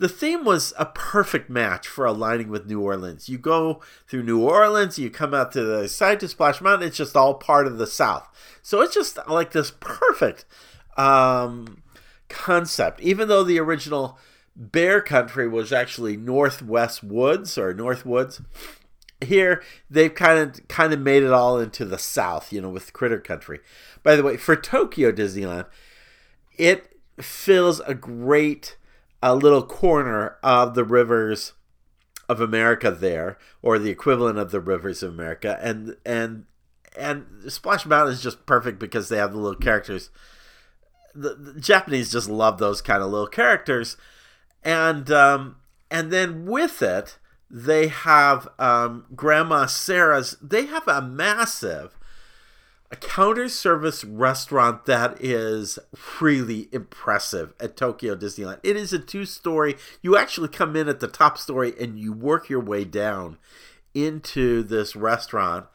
The 0.00 0.08
theme 0.08 0.46
was 0.46 0.72
a 0.78 0.86
perfect 0.86 1.50
match 1.50 1.86
for 1.86 2.06
aligning 2.06 2.48
with 2.48 2.66
New 2.66 2.80
Orleans. 2.80 3.28
You 3.28 3.36
go 3.36 3.82
through 4.08 4.22
New 4.22 4.40
Orleans, 4.40 4.98
you 4.98 5.10
come 5.10 5.34
out 5.34 5.52
to 5.52 5.62
the 5.62 5.88
side 5.90 6.20
to 6.20 6.28
Splash 6.28 6.62
Mountain, 6.62 6.88
it's 6.88 6.96
just 6.96 7.14
all 7.14 7.34
part 7.34 7.66
of 7.66 7.76
the 7.76 7.86
South. 7.86 8.26
So 8.62 8.80
it's 8.80 8.94
just 8.94 9.18
like 9.28 9.52
this 9.52 9.72
perfect 9.78 10.46
um, 10.96 11.82
concept. 12.30 13.02
Even 13.02 13.28
though 13.28 13.44
the 13.44 13.58
original 13.58 14.18
Bear 14.56 15.02
Country 15.02 15.46
was 15.46 15.70
actually 15.70 16.16
Northwest 16.16 17.04
Woods 17.04 17.58
or 17.58 17.74
North 17.74 18.06
Woods, 18.06 18.40
here 19.20 19.62
they've 19.90 20.14
kind 20.14 20.38
of 20.38 20.66
kind 20.68 20.94
of 20.94 21.00
made 21.00 21.24
it 21.24 21.32
all 21.32 21.58
into 21.58 21.84
the 21.84 21.98
South, 21.98 22.54
you 22.54 22.62
know, 22.62 22.70
with 22.70 22.94
Critter 22.94 23.20
Country. 23.20 23.60
By 24.02 24.16
the 24.16 24.22
way, 24.22 24.38
for 24.38 24.56
Tokyo 24.56 25.12
Disneyland, 25.12 25.66
it 26.56 26.96
fills 27.20 27.80
a 27.80 27.92
great 27.92 28.78
a 29.22 29.34
little 29.34 29.62
corner 29.62 30.36
of 30.42 30.74
the 30.74 30.84
rivers 30.84 31.52
of 32.28 32.40
America 32.40 32.90
there, 32.90 33.38
or 33.62 33.78
the 33.78 33.90
equivalent 33.90 34.38
of 34.38 34.50
the 34.50 34.60
rivers 34.60 35.02
of 35.02 35.12
America, 35.12 35.58
and 35.60 35.96
and 36.04 36.44
and 36.96 37.26
Splash 37.48 37.86
Mountain 37.86 38.14
is 38.14 38.22
just 38.22 38.46
perfect 38.46 38.78
because 38.78 39.08
they 39.08 39.16
have 39.16 39.32
the 39.32 39.38
little 39.38 39.58
characters 39.58 40.10
the, 41.14 41.34
the 41.34 41.60
Japanese 41.60 42.12
just 42.12 42.28
love 42.28 42.58
those 42.58 42.82
kind 42.82 43.02
of 43.02 43.10
little 43.10 43.26
characters, 43.26 43.96
and 44.62 45.10
um, 45.10 45.56
and 45.90 46.10
then 46.12 46.46
with 46.46 46.82
it 46.82 47.18
they 47.50 47.88
have 47.88 48.48
um, 48.58 49.06
Grandma 49.14 49.66
Sarah's. 49.66 50.36
They 50.40 50.66
have 50.66 50.86
a 50.86 51.02
massive 51.02 51.98
a 52.92 52.96
counter 52.96 53.48
service 53.48 54.04
restaurant 54.04 54.84
that 54.86 55.16
is 55.20 55.78
really 56.20 56.68
impressive 56.72 57.54
at 57.60 57.76
Tokyo 57.76 58.16
Disneyland. 58.16 58.58
It 58.64 58.76
is 58.76 58.92
a 58.92 58.98
two 58.98 59.24
story. 59.24 59.76
You 60.02 60.16
actually 60.16 60.48
come 60.48 60.74
in 60.74 60.88
at 60.88 61.00
the 61.00 61.06
top 61.06 61.38
story 61.38 61.72
and 61.80 61.98
you 61.98 62.12
work 62.12 62.48
your 62.48 62.60
way 62.60 62.84
down 62.84 63.38
into 63.94 64.62
this 64.62 64.96
restaurant 64.96 65.66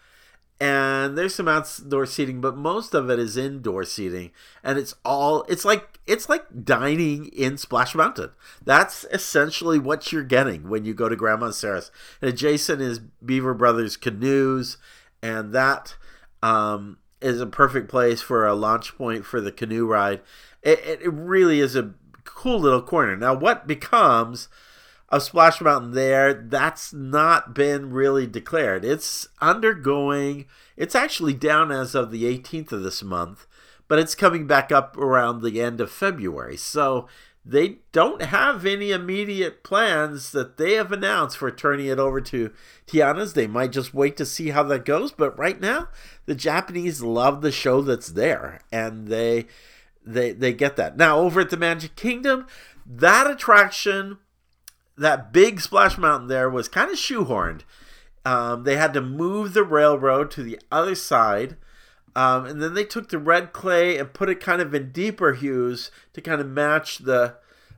and 0.60 1.18
there's 1.18 1.36
some 1.36 1.50
outdoor 1.50 2.06
seating 2.06 2.40
but 2.40 2.56
most 2.56 2.94
of 2.94 3.10
it 3.10 3.20
is 3.20 3.36
indoor 3.36 3.84
seating 3.84 4.32
and 4.64 4.78
it's 4.80 4.96
all 5.04 5.44
it's 5.50 5.66
like 5.66 6.00
it's 6.08 6.30
like 6.30 6.46
dining 6.64 7.26
in 7.28 7.58
splash 7.58 7.94
mountain 7.94 8.30
that's 8.64 9.06
essentially 9.12 9.78
what 9.78 10.14
you're 10.14 10.24
getting 10.24 10.70
when 10.70 10.86
you 10.86 10.94
go 10.94 11.10
to 11.10 11.16
grandma 11.18 11.52
sarah's 11.52 11.92
and 12.22 12.30
adjacent 12.30 12.82
is 12.82 13.00
beaver 13.00 13.54
brothers 13.54 13.98
canoes 13.98 14.78
and 15.22 15.52
that 15.52 15.96
um, 16.42 17.00
is 17.22 17.42
a 17.42 17.48
perfect 17.48 17.90
place 17.90 18.22
for 18.22 18.46
a 18.46 18.54
launch 18.54 18.98
point 18.98 19.26
for 19.26 19.40
the 19.42 19.52
canoe 19.52 19.86
ride 19.86 20.22
it, 20.62 20.80
it 20.86 21.14
really 21.14 21.60
is 21.60 21.76
a 21.76 21.94
cool 22.24 22.60
little 22.60 22.82
corner 22.82 23.16
now 23.16 23.34
what 23.34 23.68
becomes 23.68 24.48
of 25.10 25.24
Splash 25.24 25.62
Mountain 25.62 25.92
there, 25.92 26.34
that's 26.34 26.92
not 26.92 27.54
been 27.54 27.92
really 27.92 28.26
declared. 28.26 28.84
It's 28.84 29.28
undergoing, 29.40 30.46
it's 30.76 30.96
actually 30.96 31.34
down 31.34 31.72
as 31.72 31.96
of 31.96 32.12
the 32.12 32.24
18th 32.24 32.72
of 32.72 32.84
this 32.84 33.04
month, 33.04 33.46
but 33.88 34.00
it's 34.00 34.16
coming 34.16 34.48
back 34.48 34.72
up 34.72 34.98
around 34.98 35.42
the 35.42 35.62
end 35.62 35.80
of 35.80 35.92
February. 35.92 36.58
So 36.58 37.08
they 37.46 37.78
don't 37.92 38.24
have 38.24 38.66
any 38.66 38.92
immediate 38.92 39.64
plans 39.64 40.32
that 40.32 40.58
they 40.58 40.74
have 40.74 40.92
announced 40.92 41.38
for 41.38 41.52
turning 41.52 41.86
it 41.86 42.00
over 42.00 42.20
to 42.20 42.52
Tiana's. 42.88 43.34
They 43.34 43.46
might 43.46 43.72
just 43.72 43.94
wait 43.94 44.18
to 44.18 44.26
see 44.26 44.50
how 44.50 44.64
that 44.64 44.84
goes, 44.84 45.12
but 45.12 45.38
right 45.38 45.62
now 45.62 45.90
the 46.26 46.34
Japanese 46.34 47.04
love 47.04 47.42
the 47.42 47.52
show 47.52 47.82
that's 47.82 48.10
there 48.10 48.62
and 48.72 49.08
they 49.08 49.46
they 50.04 50.32
they 50.32 50.54
get 50.54 50.76
that. 50.78 50.98
Now 50.98 51.20
over 51.20 51.42
at 51.42 51.52
the 51.52 51.58
Magic 51.58 51.96
Kingdom, 51.96 52.48
that 52.84 53.30
attraction 53.30 54.18
that 54.98 55.32
big 55.32 55.62
splash 55.62 55.98
mountain 55.98 56.28
there 56.28 56.50
was 56.50 56.68
kind 56.68 56.90
of 56.90 56.98
shoehorned. 56.98 57.62
Um, 58.26 58.64
they 58.64 58.76
had 58.76 58.94
to 58.94 59.02
move 59.02 59.54
the 59.54 59.64
railroad 59.64 60.32
to 60.32 60.42
the 60.42 60.60
other 60.72 60.96
side. 60.96 61.58
Um, 62.16 62.46
and 62.46 62.62
then 62.62 62.74
they 62.74 62.86
took 62.86 63.10
the 63.10 63.20
red 63.20 63.52
clay 63.52 63.98
and 63.98 64.14
put 64.14 64.30
it 64.30 64.40
kind 64.40 64.62
of 64.62 64.74
in 64.74 64.92
deeper 64.92 65.34
hues 65.34 65.92
to 66.14 66.22
kind 66.22 66.40
of 66.40 66.48
match 66.48 67.00
the 67.00 67.36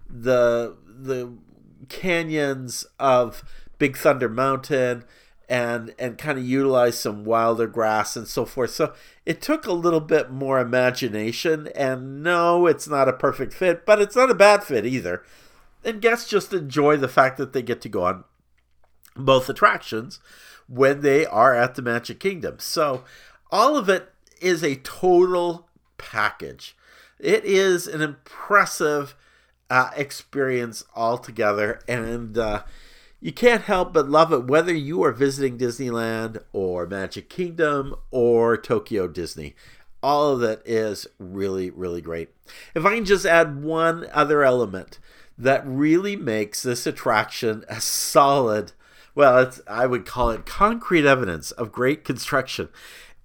the 0.09 0.77
the 0.85 1.33
canyons 1.89 2.85
of 2.99 3.43
Big 3.79 3.97
Thunder 3.97 4.29
Mountain 4.29 5.05
and 5.49 5.95
and 5.97 6.17
kind 6.17 6.37
of 6.37 6.45
utilize 6.45 6.99
some 6.99 7.25
wilder 7.25 7.67
grass 7.67 8.15
and 8.15 8.27
so 8.27 8.45
forth. 8.45 8.71
So 8.71 8.93
it 9.25 9.41
took 9.41 9.65
a 9.65 9.73
little 9.73 9.99
bit 9.99 10.29
more 10.29 10.59
imagination 10.59 11.69
and 11.75 12.21
no, 12.21 12.67
it's 12.67 12.87
not 12.87 13.09
a 13.09 13.13
perfect 13.13 13.53
fit, 13.53 13.85
but 13.85 14.01
it's 14.01 14.15
not 14.15 14.29
a 14.29 14.35
bad 14.35 14.63
fit 14.63 14.85
either 14.85 15.23
and 15.87 16.01
guests 16.01 16.29
just 16.29 16.53
enjoy 16.53 16.97
the 16.97 17.07
fact 17.07 17.37
that 17.37 17.53
they 17.53 17.61
get 17.61 17.81
to 17.81 17.89
go 17.89 18.03
on 18.03 18.23
both 19.15 19.49
attractions 19.49 20.19
when 20.67 21.01
they 21.01 21.25
are 21.25 21.55
at 21.55 21.75
the 21.75 21.81
Magic 21.81 22.19
Kingdom. 22.19 22.57
So 22.59 23.03
all 23.51 23.77
of 23.77 23.87
it 23.87 24.09
is 24.41 24.63
a 24.63 24.75
total 24.77 25.67
package. 25.97 26.75
It 27.19 27.43
is 27.45 27.87
an 27.87 28.01
impressive 28.01 29.15
uh, 29.69 29.91
experience 29.95 30.83
altogether, 30.95 31.79
and 31.87 32.37
uh, 32.37 32.63
you 33.19 33.31
can't 33.31 33.63
help 33.63 33.93
but 33.93 34.09
love 34.09 34.31
it 34.31 34.45
whether 34.45 34.73
you 34.73 35.03
are 35.03 35.11
visiting 35.11 35.57
Disneyland 35.57 36.41
or 36.53 36.85
Magic 36.85 37.29
Kingdom 37.29 37.95
or 38.11 38.57
Tokyo 38.57 39.07
Disney. 39.07 39.55
All 40.03 40.31
of 40.31 40.43
it 40.43 40.61
is 40.65 41.07
really, 41.17 41.71
really 41.71 42.01
great. 42.01 42.29
If 42.75 42.85
I 42.85 42.95
can 42.95 43.05
just 43.05 43.25
add 43.25 43.63
one 43.63 44.07
other 44.13 44.43
element, 44.43 44.99
that 45.37 45.63
really 45.65 46.15
makes 46.15 46.63
this 46.63 46.87
attraction 46.87 47.63
a 47.67 47.81
solid, 47.81 48.71
well, 49.15 49.51
I 49.67 49.85
would 49.85 50.05
call 50.05 50.29
it 50.29 50.45
concrete 50.45 51.05
evidence 51.05 51.51
of 51.51 51.71
great 51.71 52.03
construction, 52.03 52.69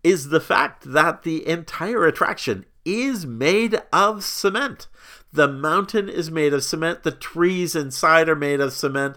is 0.03 0.29
the 0.29 0.41
fact 0.41 0.93
that 0.93 1.23
the 1.23 1.47
entire 1.47 2.05
attraction 2.07 2.65
is 2.85 3.25
made 3.27 3.81
of 3.93 4.25
cement. 4.25 4.89
The 5.33 5.49
mountain 5.49 6.09
is 6.09 6.31
made 6.31 6.53
of 6.53 6.65
cement, 6.65 7.05
the 7.05 7.13
trees 7.13 7.75
inside 7.75 8.29
are 8.29 8.37
made 8.37 8.61
of 8.61 8.73
cement. 8.73 9.17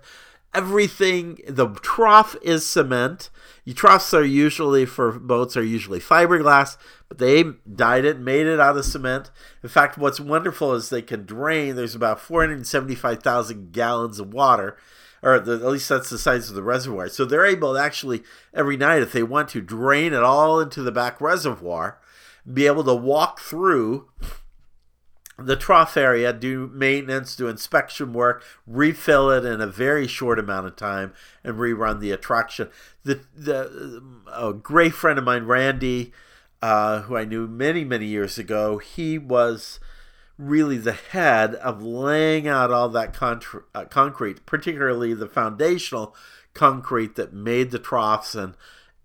Everything, 0.53 1.39
the 1.49 1.67
trough 1.67 2.37
is 2.41 2.65
cement. 2.65 3.29
Your 3.65 3.75
troughs 3.75 4.13
are 4.13 4.23
usually 4.23 4.85
for 4.85 5.11
boats 5.11 5.57
are 5.57 5.63
usually 5.63 5.99
fiberglass, 5.99 6.77
but 7.09 7.17
they 7.17 7.43
dyed 7.43 8.05
it, 8.05 8.19
made 8.19 8.47
it 8.47 8.61
out 8.61 8.77
of 8.77 8.85
cement. 8.85 9.31
In 9.61 9.67
fact, 9.67 9.97
what's 9.97 10.19
wonderful 10.21 10.73
is 10.73 10.87
they 10.87 11.01
can 11.01 11.25
drain. 11.25 11.75
There's 11.75 11.95
about 11.95 12.21
475,000 12.21 13.73
gallons 13.73 14.17
of 14.17 14.33
water, 14.33 14.77
or 15.25 15.39
the, 15.39 15.53
at 15.53 15.63
least 15.63 15.89
that's 15.89 16.11
the 16.11 16.19
size 16.19 16.49
of 16.49 16.55
the 16.55 16.63
reservoir. 16.63 17.09
So 17.09 17.25
they're 17.25 17.45
able 17.45 17.73
to 17.73 17.79
actually 17.79 18.21
every 18.53 18.77
night, 18.77 19.01
if 19.01 19.11
they 19.11 19.23
want 19.23 19.49
to, 19.49 19.61
drain 19.61 20.13
it 20.13 20.21
all 20.21 20.59
into 20.59 20.83
the 20.83 20.91
back 20.91 21.19
reservoir, 21.19 21.99
be 22.51 22.67
able 22.67 22.83
to 22.83 22.93
walk 22.93 23.39
through 23.39 24.07
the 25.37 25.55
trough 25.55 25.97
area, 25.97 26.31
do 26.31 26.69
maintenance, 26.73 27.35
do 27.35 27.47
inspection 27.47 28.13
work, 28.13 28.43
refill 28.67 29.31
it 29.31 29.43
in 29.43 29.61
a 29.61 29.67
very 29.67 30.07
short 30.07 30.37
amount 30.37 30.67
of 30.67 30.75
time, 30.75 31.11
and 31.43 31.57
rerun 31.57 31.99
the 31.99 32.11
attraction. 32.11 32.69
The 33.03 33.21
the 33.35 34.03
a 34.31 34.53
great 34.53 34.93
friend 34.93 35.17
of 35.17 35.25
mine, 35.25 35.45
Randy, 35.45 36.13
uh, 36.61 37.01
who 37.01 37.17
I 37.17 37.25
knew 37.25 37.47
many 37.47 37.83
many 37.83 38.05
years 38.05 38.37
ago, 38.37 38.77
he 38.77 39.17
was 39.17 39.79
really 40.37 40.77
the 40.77 40.93
head 40.93 41.55
of 41.55 41.81
laying 41.81 42.47
out 42.47 42.71
all 42.71 42.89
that 42.89 43.13
con- 43.13 43.41
uh, 43.73 43.85
concrete, 43.85 44.45
particularly 44.45 45.13
the 45.13 45.27
foundational 45.27 46.15
concrete 46.53 47.15
that 47.15 47.33
made 47.33 47.71
the 47.71 47.79
troughs 47.79 48.35
and 48.35 48.55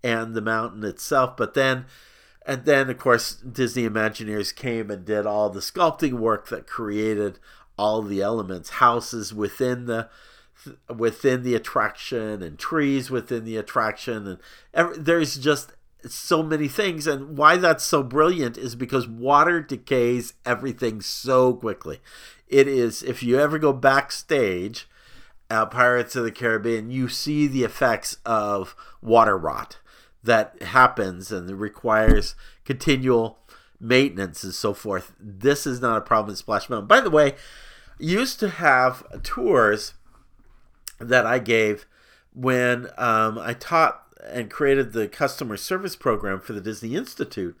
and 0.03 0.33
the 0.33 0.41
mountain 0.41 0.83
itself. 0.83 1.37
But 1.37 1.53
then 1.53 1.85
and 2.45 2.65
then, 2.65 2.89
of 2.89 2.97
course, 2.97 3.35
Disney 3.35 3.87
Imagineers 3.87 4.55
came 4.55 4.89
and 4.89 5.05
did 5.05 5.25
all 5.25 5.49
the 5.49 5.59
sculpting 5.59 6.13
work 6.13 6.49
that 6.49 6.65
created 6.67 7.37
all 7.77 8.01
the 8.01 8.21
elements, 8.21 8.71
houses 8.71 9.33
within 9.33 9.85
the 9.85 10.09
within 10.95 11.41
the 11.43 11.55
attraction 11.55 12.43
and 12.43 12.59
trees 12.59 13.09
within 13.09 13.45
the 13.45 13.57
attraction 13.57 14.27
and 14.27 14.37
every, 14.75 14.95
there's 14.95 15.37
just 15.37 15.73
so 16.07 16.41
many 16.41 16.67
things 16.67 17.07
and 17.07 17.37
why 17.37 17.57
that's 17.57 17.83
so 17.83 18.01
brilliant 18.01 18.57
is 18.57 18.75
because 18.75 19.07
water 19.07 19.61
decays 19.61 20.33
everything 20.45 21.01
so 21.01 21.53
quickly 21.53 21.99
it 22.47 22.67
is 22.67 23.03
if 23.03 23.21
you 23.21 23.39
ever 23.39 23.59
go 23.59 23.71
backstage 23.71 24.87
at 25.49 25.69
pirates 25.69 26.15
of 26.15 26.23
the 26.23 26.31
caribbean 26.31 26.89
you 26.89 27.07
see 27.07 27.45
the 27.45 27.63
effects 27.63 28.17
of 28.25 28.75
water 29.01 29.37
rot 29.37 29.77
that 30.23 30.61
happens 30.61 31.31
and 31.31 31.49
requires 31.59 32.35
continual 32.65 33.39
maintenance 33.79 34.43
and 34.43 34.53
so 34.53 34.73
forth. 34.73 35.13
This 35.19 35.65
is 35.65 35.81
not 35.81 35.97
a 35.97 36.01
problem 36.01 36.31
in 36.31 36.35
Splash 36.35 36.69
Mountain. 36.69 36.87
By 36.87 37.01
the 37.01 37.09
way, 37.09 37.35
used 37.99 38.39
to 38.39 38.49
have 38.49 39.03
tours 39.23 39.95
that 40.99 41.25
I 41.25 41.39
gave 41.39 41.85
when 42.33 42.87
um, 42.97 43.39
I 43.39 43.53
taught 43.53 44.03
and 44.25 44.49
created 44.49 44.93
the 44.93 45.07
customer 45.07 45.57
service 45.57 45.95
program 45.95 46.39
for 46.39 46.53
the 46.53 46.61
Disney 46.61 46.95
Institute. 46.95 47.57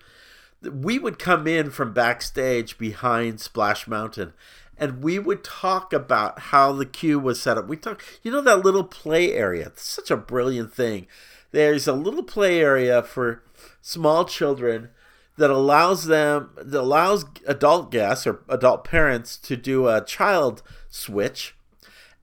We 0.61 0.99
would 0.99 1.17
come 1.17 1.47
in 1.47 1.71
from 1.71 1.93
backstage 1.93 2.77
behind 2.77 3.39
Splash 3.39 3.87
Mountain 3.87 4.33
and 4.77 5.03
we 5.03 5.19
would 5.19 5.43
talk 5.43 5.93
about 5.93 6.39
how 6.39 6.71
the 6.71 6.85
queue 6.85 7.19
was 7.19 7.41
set 7.41 7.57
up. 7.57 7.67
We 7.67 7.77
talk, 7.77 8.03
you 8.23 8.31
know, 8.31 8.41
that 8.41 8.63
little 8.63 8.83
play 8.83 9.33
area. 9.33 9.67
It's 9.67 9.83
such 9.83 10.09
a 10.09 10.17
brilliant 10.17 10.73
thing 10.73 11.07
there's 11.51 11.87
a 11.87 11.93
little 11.93 12.23
play 12.23 12.61
area 12.61 13.03
for 13.03 13.43
small 13.81 14.25
children 14.25 14.89
that 15.37 15.49
allows 15.49 16.05
them 16.05 16.51
that 16.57 16.79
allows 16.79 17.25
adult 17.45 17.91
guests 17.91 18.25
or 18.25 18.41
adult 18.49 18.83
parents 18.83 19.37
to 19.37 19.55
do 19.55 19.87
a 19.87 20.03
child 20.03 20.61
switch 20.89 21.55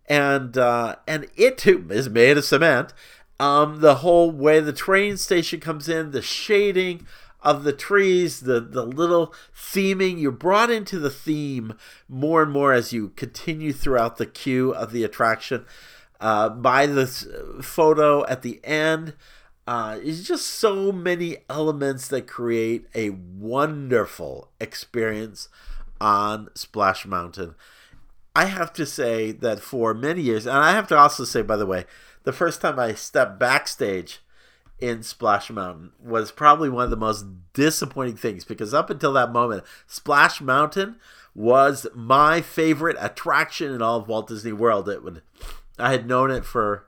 and 0.09 0.57
uh, 0.57 0.97
and 1.07 1.27
it 1.37 1.59
too 1.59 1.87
is 1.91 2.09
made 2.09 2.37
of 2.37 2.45
cement 2.45 2.93
um, 3.41 3.81
the 3.81 3.97
whole 3.97 4.31
way 4.31 4.61
the 4.61 4.73
train 4.73 5.17
station 5.17 5.61
comes 5.61 5.89
in 5.89 6.11
the 6.11 6.23
shading 6.23 7.07
of 7.41 7.63
the 7.63 7.73
trees 7.73 8.41
the 8.41 8.59
the 8.61 8.85
little 8.85 9.33
theming 9.55 10.21
you're 10.21 10.33
brought 10.33 10.71
into 10.71 10.99
the 10.99 11.11
theme 11.11 11.73
more 12.09 12.43
and 12.43 12.51
more 12.51 12.73
as 12.73 12.93
you 12.93 13.11
continue 13.11 13.73
throughout 13.73 14.17
the 14.17 14.27
queue 14.27 14.73
of 14.73 14.91
the 14.91 15.05
attraction 15.05 15.65
uh, 16.21 16.49
by 16.49 16.87
this 16.87 17.27
photo 17.63 18.27
at 18.27 18.43
the 18.43 18.61
end. 18.65 19.15
Uh, 19.67 19.99
it's 20.03 20.23
just 20.23 20.47
so 20.47 20.91
many 20.91 21.37
elements 21.51 22.09
that 22.09 22.27
create 22.27 22.87
a 22.95 23.11
wonderful 23.11 24.51
experience 24.61 25.49
on 26.01 26.49
Splash 26.55 27.05
Mountain. 27.07 27.55
I 28.35 28.47
have 28.47 28.73
to 28.75 28.87
say 28.87 29.33
that 29.33 29.61
for 29.61 29.93
many 29.93 30.23
years, 30.23 30.47
and 30.47 30.57
I 30.57 30.73
have 30.73 30.89
to 30.89 30.97
also 30.97 31.25
say, 31.25 31.43
by 31.43 31.57
the 31.57 31.67
way, 31.67 31.85
the 32.25 32.33
first 32.33 32.61
time 32.61 32.79
I 32.79 32.95
stepped 32.95 33.39
backstage 33.39 34.21
in 34.81 35.03
Splash 35.03 35.51
Mountain 35.51 35.93
was 36.03 36.31
probably 36.31 36.69
one 36.69 36.85
of 36.85 36.91
the 36.91 36.97
most 36.97 37.27
disappointing 37.53 38.17
things 38.17 38.45
because 38.45 38.73
up 38.73 38.91
until 38.91 39.13
that 39.15 39.33
moment, 39.33 39.65
Splash 39.87 40.41
Mountain 40.41 40.97
was 41.35 41.87
my 41.95 42.41
favorite 42.41 42.97
attraction 43.01 43.73
in 43.73 43.83
all 43.83 43.99
of 43.99 44.09
Walt 44.09 44.29
Disney 44.29 44.53
World. 44.53 44.89
It 44.89 45.03
would 45.03 45.23
I 45.79 45.93
had 45.93 46.07
known 46.07 46.31
it 46.31 46.45
for, 46.45 46.87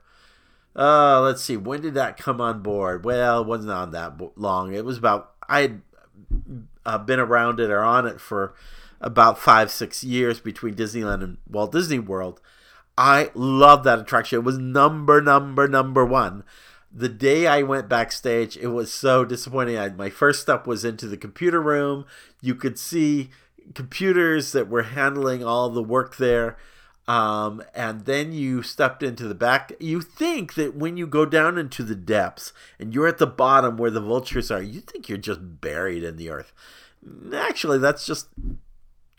uh, 0.75 1.21
let's 1.21 1.41
see, 1.41 1.57
when 1.57 1.81
did 1.81 1.93
that 1.93 2.17
come 2.17 2.41
on 2.41 2.61
board? 2.61 3.05
Well, 3.05 3.41
it 3.41 3.47
wasn't 3.47 3.71
on 3.71 3.91
that 3.91 4.19
long. 4.35 4.73
It 4.73 4.83
was 4.83 4.97
about, 4.97 5.31
I 5.47 5.61
had 5.61 5.81
uh, 6.85 6.97
been 6.97 7.19
around 7.19 7.59
it 7.59 7.69
or 7.69 7.81
on 7.81 8.05
it 8.05 8.19
for 8.19 8.53
about 8.99 9.39
five, 9.39 9.71
six 9.71 10.03
years 10.03 10.39
between 10.39 10.75
Disneyland 10.75 11.23
and 11.23 11.37
Walt 11.49 11.71
Disney 11.71 11.99
World. 11.99 12.41
I 13.01 13.31
love 13.33 13.83
that 13.85 13.97
attraction. 13.97 14.37
It 14.37 14.43
was 14.43 14.59
number, 14.59 15.23
number, 15.23 15.67
number 15.67 16.05
one. 16.05 16.43
The 16.93 17.09
day 17.09 17.47
I 17.47 17.63
went 17.63 17.89
backstage, 17.89 18.55
it 18.55 18.67
was 18.67 18.93
so 18.93 19.25
disappointing. 19.25 19.75
I, 19.75 19.89
my 19.89 20.11
first 20.11 20.39
step 20.39 20.67
was 20.67 20.85
into 20.85 21.07
the 21.07 21.17
computer 21.17 21.59
room. 21.59 22.05
You 22.41 22.53
could 22.53 22.77
see 22.77 23.31
computers 23.73 24.51
that 24.51 24.69
were 24.69 24.83
handling 24.83 25.43
all 25.43 25.71
the 25.71 25.81
work 25.81 26.17
there. 26.17 26.57
Um, 27.07 27.63
and 27.73 28.05
then 28.05 28.33
you 28.33 28.61
stepped 28.61 29.01
into 29.01 29.27
the 29.27 29.33
back. 29.33 29.73
You 29.79 30.01
think 30.01 30.53
that 30.53 30.75
when 30.75 30.95
you 30.95 31.07
go 31.07 31.25
down 31.25 31.57
into 31.57 31.81
the 31.81 31.95
depths 31.95 32.53
and 32.79 32.93
you're 32.93 33.07
at 33.07 33.17
the 33.17 33.25
bottom 33.25 33.77
where 33.77 33.89
the 33.89 33.99
vultures 33.99 34.51
are, 34.51 34.61
you 34.61 34.79
think 34.79 35.09
you're 35.09 35.17
just 35.17 35.59
buried 35.59 36.03
in 36.03 36.17
the 36.17 36.29
earth. 36.29 36.53
Actually, 37.33 37.79
that's 37.79 38.05
just 38.05 38.27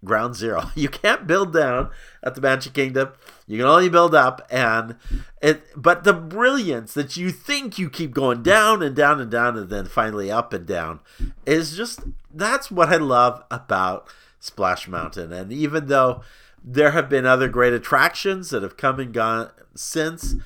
ground 0.05 0.35
zero. 0.35 0.71
You 0.75 0.89
can't 0.89 1.27
build 1.27 1.53
down 1.53 1.91
at 2.23 2.35
the 2.35 2.41
Magic 2.41 2.73
Kingdom. 2.73 3.11
You 3.53 3.59
can 3.59 3.67
only 3.67 3.89
build 3.89 4.15
up, 4.15 4.47
and 4.51 4.97
it. 5.41 5.63
But 5.77 6.05
the 6.05 6.15
brilliance 6.15 6.95
that 6.95 7.17
you 7.17 7.31
think 7.31 7.79
you 7.79 7.91
keep 7.91 8.13
going 8.13 8.43
down 8.43 8.83
and 8.83 8.97
down 8.97 9.21
and 9.21 9.31
down, 9.31 9.59
and 9.59 9.69
then 9.69 9.85
finally 9.85 10.31
up 10.31 10.53
and 10.53 10.67
down, 10.67 11.01
is 11.45 11.77
just 11.77 12.01
that's 12.33 12.71
what 12.71 12.89
I 12.89 12.97
love 12.97 13.45
about 13.51 14.09
Splash 14.41 14.89
Mountain. 14.89 15.33
And 15.33 15.53
even 15.53 15.87
though 15.87 16.23
there 16.65 16.93
have 16.93 17.09
been 17.09 17.27
other 17.27 17.49
great 17.49 17.73
attractions 17.73 18.51
that 18.51 18.63
have 18.63 18.77
come 18.77 19.01
and 19.01 19.13
gone 19.13 19.51
since. 19.75 20.37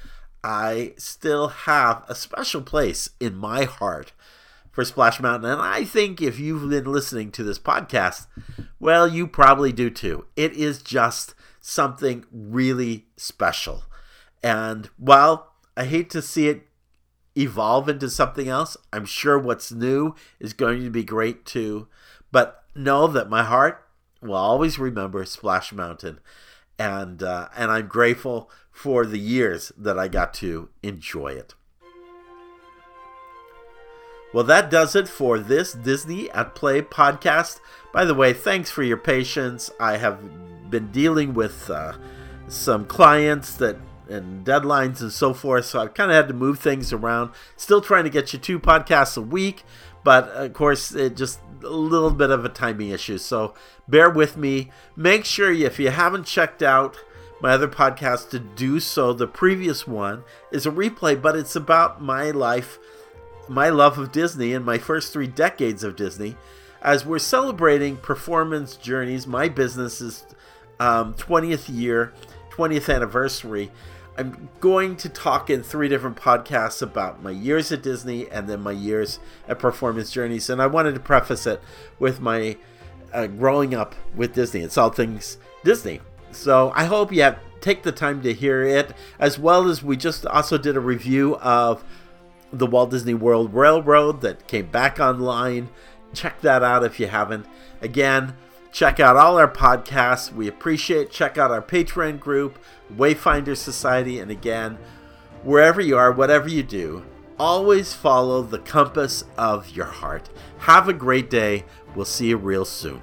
I 0.43 0.95
still 0.97 1.49
have 1.49 2.05
a 2.09 2.15
special 2.15 2.63
place 2.63 3.11
in 3.19 3.35
my 3.35 3.65
heart 3.65 4.13
for 4.71 4.85
Splash 4.85 5.21
Mountain. 5.21 5.51
And 5.51 5.61
I 5.61 5.85
think 5.85 6.23
if 6.23 6.39
you've 6.39 6.71
been 6.71 6.85
listening 6.85 7.33
to 7.33 7.43
this 7.43 7.59
podcast, 7.59 8.27
well, 8.79 9.09
you 9.09 9.27
probably 9.27 9.73
do 9.73 9.91
too. 9.91 10.27
It 10.37 10.53
is 10.53 10.83
just 10.83 11.35
something 11.69 12.25
really 12.31 13.07
special. 13.17 13.83
And 14.41 14.89
while 14.99 15.53
I 15.77 15.85
hate 15.85 16.11
to 16.11 16.23
see 16.23 16.47
it 16.47 16.69
evolve 17.37 17.89
into 17.89 18.09
something 18.09 18.49
else, 18.49 18.77
I'm 18.93 19.05
sure 19.05 19.37
what's 19.37 19.73
new 19.73 20.15
is 20.39 20.53
going 20.53 20.85
to 20.85 20.91
be 20.91 21.03
great 21.03 21.45
too. 21.45 21.89
But 22.31 22.63
know 22.77 23.09
that 23.09 23.29
my 23.29 23.43
heart 23.43 23.85
will 24.23 24.37
always 24.37 24.79
remember 24.79 25.25
Splash 25.25 25.73
Mountain, 25.73 26.21
and 26.79 27.21
uh, 27.21 27.49
and 27.57 27.73
I'm 27.73 27.89
grateful 27.89 28.49
for 28.71 29.05
the 29.05 29.19
years 29.19 29.73
that 29.77 29.99
I 29.99 30.07
got 30.07 30.35
to 30.35 30.69
enjoy 30.85 31.33
it. 31.33 31.55
Well, 34.33 34.45
that 34.45 34.71
does 34.71 34.95
it 34.95 35.09
for 35.09 35.41
this 35.41 35.73
Disney 35.73 36.31
at 36.31 36.55
Play 36.55 36.83
podcast. 36.83 37.59
By 37.93 38.05
the 38.05 38.15
way, 38.15 38.33
thanks 38.33 38.71
for 38.71 38.85
your 38.85 38.99
patience. 38.99 39.71
I 39.81 39.97
have 39.97 40.21
been 40.71 40.91
dealing 40.93 41.35
with 41.35 41.71
uh, 41.71 41.95
some 42.49 42.85
clients 42.87 43.55
that 43.57 43.77
and 44.09 44.47
deadlines 44.47 45.01
and 45.01 45.13
so 45.13 45.35
forth, 45.35 45.65
so 45.65 45.81
I've 45.81 45.95
kind 45.95 46.11
of 46.11 46.17
had 46.17 46.29
to 46.29 46.35
move 46.35 46.59
things 46.59 46.93
around. 46.93 47.33
Still 47.57 47.81
trying 47.81 48.05
to 48.05 48.11
get 48.11 48.33
you 48.33 48.39
two 48.39 48.61
podcasts 48.61 49.17
a 49.17 49.21
week, 49.21 49.65
but 50.05 50.29
of 50.29 50.53
course, 50.53 50.95
it 50.95 51.17
just 51.17 51.41
a 51.65 51.69
little 51.69 52.13
bit 52.13 52.31
of 52.31 52.45
a 52.45 52.49
timing 52.49 52.91
issue. 52.91 53.19
So 53.19 53.55
bear 53.89 54.09
with 54.09 54.37
me. 54.37 54.71
Make 54.95 55.25
sure 55.25 55.51
if 55.51 55.81
you 55.81 55.91
haven't 55.91 56.25
checked 56.25 56.63
out 56.63 56.97
my 57.41 57.53
other 57.53 57.69
podcast 57.69 58.31
to 58.31 58.39
do 58.39 58.81
so. 58.81 59.13
The 59.13 59.27
previous 59.27 59.87
one 59.87 60.25
is 60.51 60.67
a 60.67 60.71
replay, 60.71 61.21
but 61.21 61.37
it's 61.37 61.57
about 61.57 62.01
my 62.01 62.31
life, 62.31 62.79
my 63.49 63.69
love 63.69 63.99
of 63.99 64.13
Disney, 64.13 64.55
and 64.55 64.65
my 64.65 64.79
first 64.79 65.13
three 65.13 65.27
decades 65.27 65.85
of 65.85 65.97
Disney. 65.97 66.37
As 66.81 67.05
we're 67.05 67.19
celebrating 67.19 67.97
performance 67.97 68.77
journeys, 68.77 69.27
my 69.27 69.49
business's 69.49 70.25
um, 70.81 71.15
20th 71.15 71.75
year, 71.75 72.13
20th 72.51 72.95
anniversary. 72.95 73.71
I'm 74.19 74.49
going 74.61 74.97
to 74.97 75.09
talk 75.11 75.51
in 75.51 75.63
three 75.63 75.89
different 75.89 76.17
podcasts 76.17 76.81
about 76.81 77.23
my 77.23 77.31
years 77.31 77.71
at 77.71 77.83
Disney 77.83 78.31
and 78.31 78.49
then 78.49 78.63
my 78.63 78.73
years 78.73 79.19
at 79.47 79.59
Performance 79.59 80.11
Journeys. 80.11 80.49
And 80.49 80.63
I 80.63 80.67
wanted 80.67 80.95
to 80.95 81.01
preface 81.01 81.47
it 81.47 81.61
with 81.99 82.21
my 82.21 82.57
uh, 83.13 83.27
growing 83.27 83.75
up 83.75 83.95
with 84.15 84.35
Disney. 84.35 84.61
It's 84.61 84.79
all 84.79 84.91
things 84.91 85.37
Disney. 85.65 86.01
So 86.33 86.73
I 86.75 86.85
hope 86.85 87.13
you 87.13 87.23
have, 87.23 87.39
take 87.61 87.83
the 87.83 87.93
time 87.93 88.23
to 88.23 88.33
hear 88.33 88.63
it, 88.63 88.93
as 89.19 89.39
well 89.39 89.69
as 89.69 89.83
we 89.83 89.97
just 89.97 90.25
also 90.27 90.57
did 90.57 90.77
a 90.77 90.81
review 90.81 91.37
of 91.37 91.85
the 92.53 92.67
Walt 92.67 92.91
Disney 92.91 93.15
World 93.15 93.53
Railroad 93.53 94.21
that 94.23 94.47
came 94.47 94.67
back 94.67 94.99
online. 94.99 95.69
Check 96.15 96.41
that 96.41 96.63
out 96.63 96.85
if 96.85 96.99
you 97.01 97.07
haven't. 97.07 97.47
Again, 97.81 98.35
Check 98.77 99.01
out 99.01 99.17
all 99.17 99.39
our 99.39 99.51
podcasts. 99.51 100.31
We 100.31 100.49
appreciate. 100.49 101.11
Check 101.11 101.39
out 101.39 101.51
our 101.51 101.63
Patreon 101.63 102.21
group, 102.21 102.59
Wayfinder 102.95 103.57
Society, 103.57 104.19
and 104.19 104.31
again, 104.31 104.77
wherever 105.43 105.81
you 105.81 105.97
are, 105.97 106.13
whatever 106.13 106.47
you 106.51 106.63
do, 106.63 107.03
always 107.39 107.95
follow 107.95 108.43
the 108.43 108.59
compass 108.59 109.25
of 109.39 109.71
your 109.71 109.87
heart. 109.87 110.29
Have 110.59 110.91
a 110.91 110.93
great 110.93 111.31
day. 111.31 111.65
We'll 111.95 112.05
see 112.05 112.29
you 112.29 112.37
real 112.37 112.67
soon. 112.67 113.01